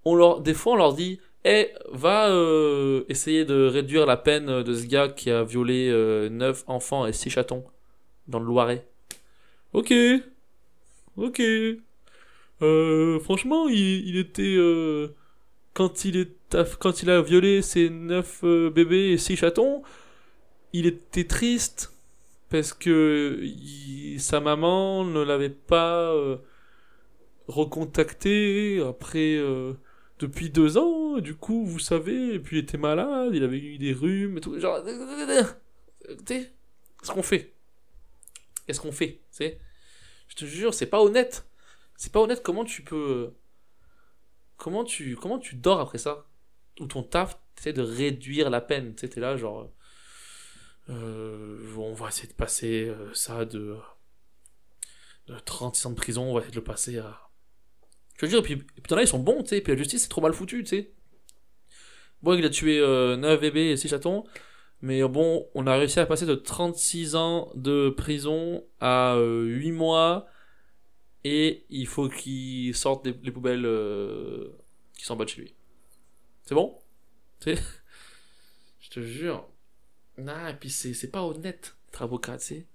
on 0.05 0.17
leur, 0.17 0.41
des 0.41 0.55
fois, 0.55 0.73
on 0.73 0.77
leur 0.77 0.93
dit, 0.93 1.21
eh, 1.45 1.73
va 1.93 2.31
euh, 2.31 3.05
essayer 3.09 3.45
de 3.45 3.67
réduire 3.67 4.07
la 4.07 4.17
peine 4.17 4.63
de 4.63 4.75
ce 4.75 4.87
gars 4.87 5.09
qui 5.09 5.31
a 5.31 5.45
violé 5.45 5.89
euh, 5.91 6.29
9 6.31 6.65
enfants 6.67 7.07
et 7.07 7.13
6 7.13 7.31
chatons 7.31 7.65
dans 8.29 8.39
le 8.39 8.47
Loiret. 8.47 8.87
Ok, 9.75 9.91
ok. 11.17 11.41
Euh, 12.63 13.19
franchement, 13.21 13.69
il, 13.69 14.09
il 14.09 14.17
était... 14.17 14.55
euh, 14.57 15.15
quand, 15.75 16.05
il 16.05 16.19
a- 17.11 17.23
violé 17.23 17.63
ces 17.63 17.91
9 17.91 18.45
bébés 18.45 19.13
et 19.13 19.19
6 19.19 19.37
chatons, 19.37 19.83
il 20.73 20.87
était 20.87 21.25
triste 21.27 21.95
parce 22.51 22.75
que 22.75 23.41
sa 24.19 24.41
maman 24.41 25.05
ne 25.05 25.23
l'avait 25.23 25.51
pas 25.51 26.13
euh, 26.15 26.39
recontacté 27.49 28.81
après 28.87 29.37
euh, 29.37 29.75
depuis 30.19 30.51
deux 30.51 30.79
ans. 30.79 31.19
Du 31.19 31.35
coup, 31.35 31.65
vous 31.65 31.79
savez, 31.79 32.35
et 32.35 32.39
puis 32.39 32.59
il 32.59 32.61
était 32.65 32.79
malade, 32.79 33.31
il 33.35 33.43
avait 33.45 33.59
eu 33.59 33.79
des 33.79 33.93
rhumes 33.93 34.39
et 34.39 34.41
tout. 34.41 34.59
Genre, 34.59 34.83
tu 34.85 36.35
sais, 36.35 36.53
ce 37.03 37.11
qu'on 37.13 37.23
fait. 37.23 37.54
Qu'est-ce 38.67 38.81
qu'on 38.81 38.93
fait, 38.93 39.21
sais 39.31 39.59
Je 40.29 40.35
te 40.37 40.45
jure, 40.45 40.75
c'est 40.75 40.87
pas 40.87 41.01
honnête. 41.01 41.47
C'est 41.97 42.13
pas 42.13 42.21
honnête 42.21 42.43
comment 42.43 42.65
tu 42.65 42.83
peux... 42.83 43.35
Comment 44.57 44.85
tu, 44.85 45.17
comment 45.17 45.39
tu 45.39 45.57
dors 45.57 45.81
après 45.81 45.99
ça 45.99 46.27
Ou 46.81 46.87
ton 46.87 47.03
taf, 47.03 47.39
tu 47.63 47.73
de 47.73 47.83
réduire 47.83 48.51
la 48.51 48.61
peine. 48.61 48.95
Tu 48.95 49.09
sais, 49.09 49.21
là, 49.21 49.37
genre... 49.37 49.71
Euh, 50.91 51.75
on 51.77 51.95
va 51.95 52.09
essayer 52.09 52.29
de 52.29 52.35
passer 52.35 52.85
euh, 52.89 53.13
ça 53.15 53.47
de, 53.47 53.79
de 55.29 55.39
36 55.39 55.87
ans 55.87 55.91
de 55.91 55.97
prison, 55.97 56.23
on 56.25 56.35
va 56.35 56.41
essayer 56.41 56.51
de 56.53 56.57
le 56.57 56.65
passer 56.65 56.99
à... 56.99 57.21
Je 58.19 58.27
veux 58.27 58.31
dire, 58.31 58.39
et 58.41 58.43
puis, 58.43 58.53
et 58.77 58.81
puis 58.81 58.95
là, 58.95 59.03
ils 59.03 59.09
sont 59.09 59.19
bons, 59.19 59.43
tu 59.43 59.51
sais, 59.51 59.61
puis 59.61 59.73
la 59.73 59.79
justice, 59.79 60.03
c'est 60.03 60.09
trop 60.09 60.21
mal 60.21 60.35
foutu, 60.35 60.63
tu 60.63 60.69
sais. 60.69 60.93
Bon, 62.23 62.35
il 62.35 62.45
a 62.45 62.51
tué 62.51 62.79
euh, 62.79 63.17
9 63.17 63.41
bébés 63.41 63.71
et 63.71 63.77
6 63.77 63.89
chatons, 63.89 64.25
mais 64.83 65.03
bon, 65.03 65.49
on 65.55 65.67
a 65.67 65.77
réussi 65.77 66.01
à 66.01 66.07
passer 66.07 66.27
de 66.27 66.35
36 66.35 67.15
ans 67.17 67.51
de 67.55 67.91
prison 67.91 68.65
à 68.81 69.17
8 69.19 69.73
mois, 69.73 70.27
et 71.25 71.65
il 71.71 71.87
faut 71.87 72.09
qu'il 72.09 72.75
sorte 72.75 73.07
les, 73.07 73.31
poubelles 73.31 73.65
euh, 73.65 74.51
qui 74.93 75.05
sont 75.05 75.15
en 75.15 75.17
bas 75.17 75.25
de 75.25 75.31
chez 75.31 75.41
lui. 75.41 75.55
C'est 76.45 76.55
bon? 76.55 76.79
Je 77.47 78.91
te 78.91 79.01
jure. 79.01 79.49
Non, 80.19 80.47
et 80.49 80.55
puis 80.55 80.71
c'est 80.71 81.11
pas 81.11 81.23
honnête, 81.23 81.77
être 81.89 82.03
avocat, 82.03 82.37
tu 82.37 82.45
sais. 82.45 82.67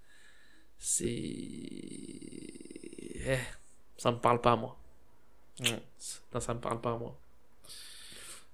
C'est. 0.80 1.06
Eh, 3.22 3.38
ça 3.98 4.12
me 4.12 4.18
parle 4.18 4.42
pas, 4.42 4.56
moi. 4.56 4.78
Non, 5.60 5.82
ça 6.40 6.54
me 6.54 6.60
parle 6.60 6.82
pas, 6.82 6.98
moi. 6.98 7.20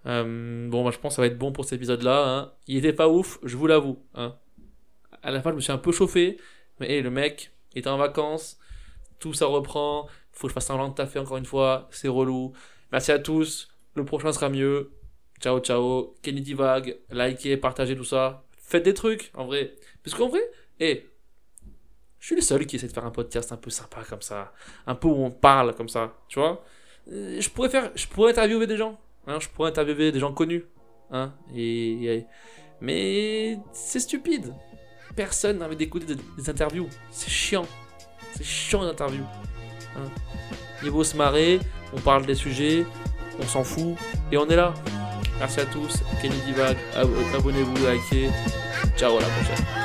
Euh, 0.06 0.68
bon, 0.70 0.84
moi 0.84 0.92
je 0.92 1.00
pense 1.00 1.14
que 1.14 1.16
ça 1.16 1.22
va 1.22 1.28
être 1.28 1.38
bon 1.38 1.52
pour 1.52 1.66
cet 1.66 1.74
épisode-là. 1.74 2.28
Hein. 2.28 2.52
Il 2.68 2.78
était 2.78 2.94
pas 2.94 3.08
ouf, 3.08 3.40
je 3.44 3.58
vous 3.58 3.68
l'avoue. 3.68 4.00
Hein. 4.14 4.36
À 5.24 5.32
la 5.32 5.42
fin, 5.42 5.50
je 5.52 5.56
me 5.56 5.62
suis 5.62 5.72
un 5.72 5.78
peu 5.78 5.92
chauffé. 5.92 6.38
Mais 6.80 7.02
le 7.02 7.10
mec 7.10 7.52
est 7.76 7.88
en 7.88 7.98
vacances. 7.98 8.60
Tout 9.20 9.34
ça 9.34 9.46
reprend. 9.46 10.08
Faut 10.32 10.48
que 10.48 10.50
je 10.50 10.54
fasse 10.54 10.70
un 10.70 10.90
de 10.90 10.94
taffer 10.94 11.20
encore 11.20 11.38
une 11.38 11.46
fois. 11.46 11.88
C'est 11.92 12.08
relou. 12.08 12.54
Merci 12.92 13.12
à 13.12 13.20
tous. 13.20 13.70
Le 13.96 14.06
prochain 14.06 14.32
sera 14.34 14.50
mieux. 14.50 14.92
Ciao, 15.40 15.60
ciao. 15.60 16.16
Kenny 16.22 16.42
Divag. 16.42 16.98
Likez, 17.10 17.58
partagez 17.58 17.96
tout 17.96 18.04
ça. 18.04 18.44
Faites 18.58 18.84
des 18.84 18.94
trucs, 18.94 19.32
en 19.34 19.46
vrai. 19.46 19.76
Parce 20.04 20.16
qu'en 20.16 20.28
vrai, 20.28 20.42
hé, 20.80 21.10
je 22.20 22.26
suis 22.26 22.36
le 22.36 22.42
seul 22.42 22.66
qui 22.66 22.76
essaie 22.76 22.88
de 22.88 22.94
faire 22.94 23.06
un 23.06 23.12
podcast 23.12 23.52
un 23.52 23.58
peu 23.58 23.70
sympa 23.70 24.04
comme 24.04 24.22
ça. 24.22 24.54
Un 24.88 24.96
peu 24.96 25.08
où 25.08 25.24
on 25.24 25.32
parle 25.32 25.76
comme 25.76 25.90
ça. 25.90 26.14
Tu 26.28 26.40
vois 26.40 26.64
euh, 27.12 27.40
Je 27.40 27.50
pourrais 27.50 27.70
faire, 27.70 27.92
je 27.96 28.08
pourrais 28.08 28.32
interviewer 28.32 28.68
des 28.68 28.78
gens. 28.78 29.00
Hein, 29.28 29.40
je 29.40 29.48
pourrais 29.50 29.70
interviewer 29.70 30.12
des 30.12 30.20
gens 30.20 30.34
connus. 30.34 30.66
Hein, 31.12 31.34
mais 32.82 33.58
c'est 33.72 34.00
stupide. 34.00 34.54
Personne 35.16 35.60
n'a 35.60 35.66
envie 35.66 35.76
d'écouter 35.76 36.16
des, 36.16 36.50
interviews. 36.50 36.90
C'est 37.12 37.30
chiant. 37.30 37.66
C'est 38.34 38.44
chiant 38.44 38.84
les 38.84 38.90
interviews. 38.90 39.26
Hein. 39.96 40.10
Il 40.84 40.92
faut 40.92 41.04
se 41.04 41.16
marrer, 41.16 41.60
on 41.94 42.02
parle 42.02 42.26
des 42.26 42.36
sujets, 42.36 42.86
on 43.40 43.44
s'en 43.44 43.64
fout, 43.64 43.96
et 44.32 44.38
on 44.38 44.48
est 44.50 44.56
là. 44.56 44.74
Merci 45.40 45.62
à 45.62 45.66
tous, 45.66 46.02
Kenny 46.22 46.36
Divag, 46.46 46.78
abonnez-vous, 47.34 47.76
likez. 47.76 48.30
Ciao, 48.98 49.18
à 49.18 49.22
la 49.22 49.28
prochaine. 49.28 49.85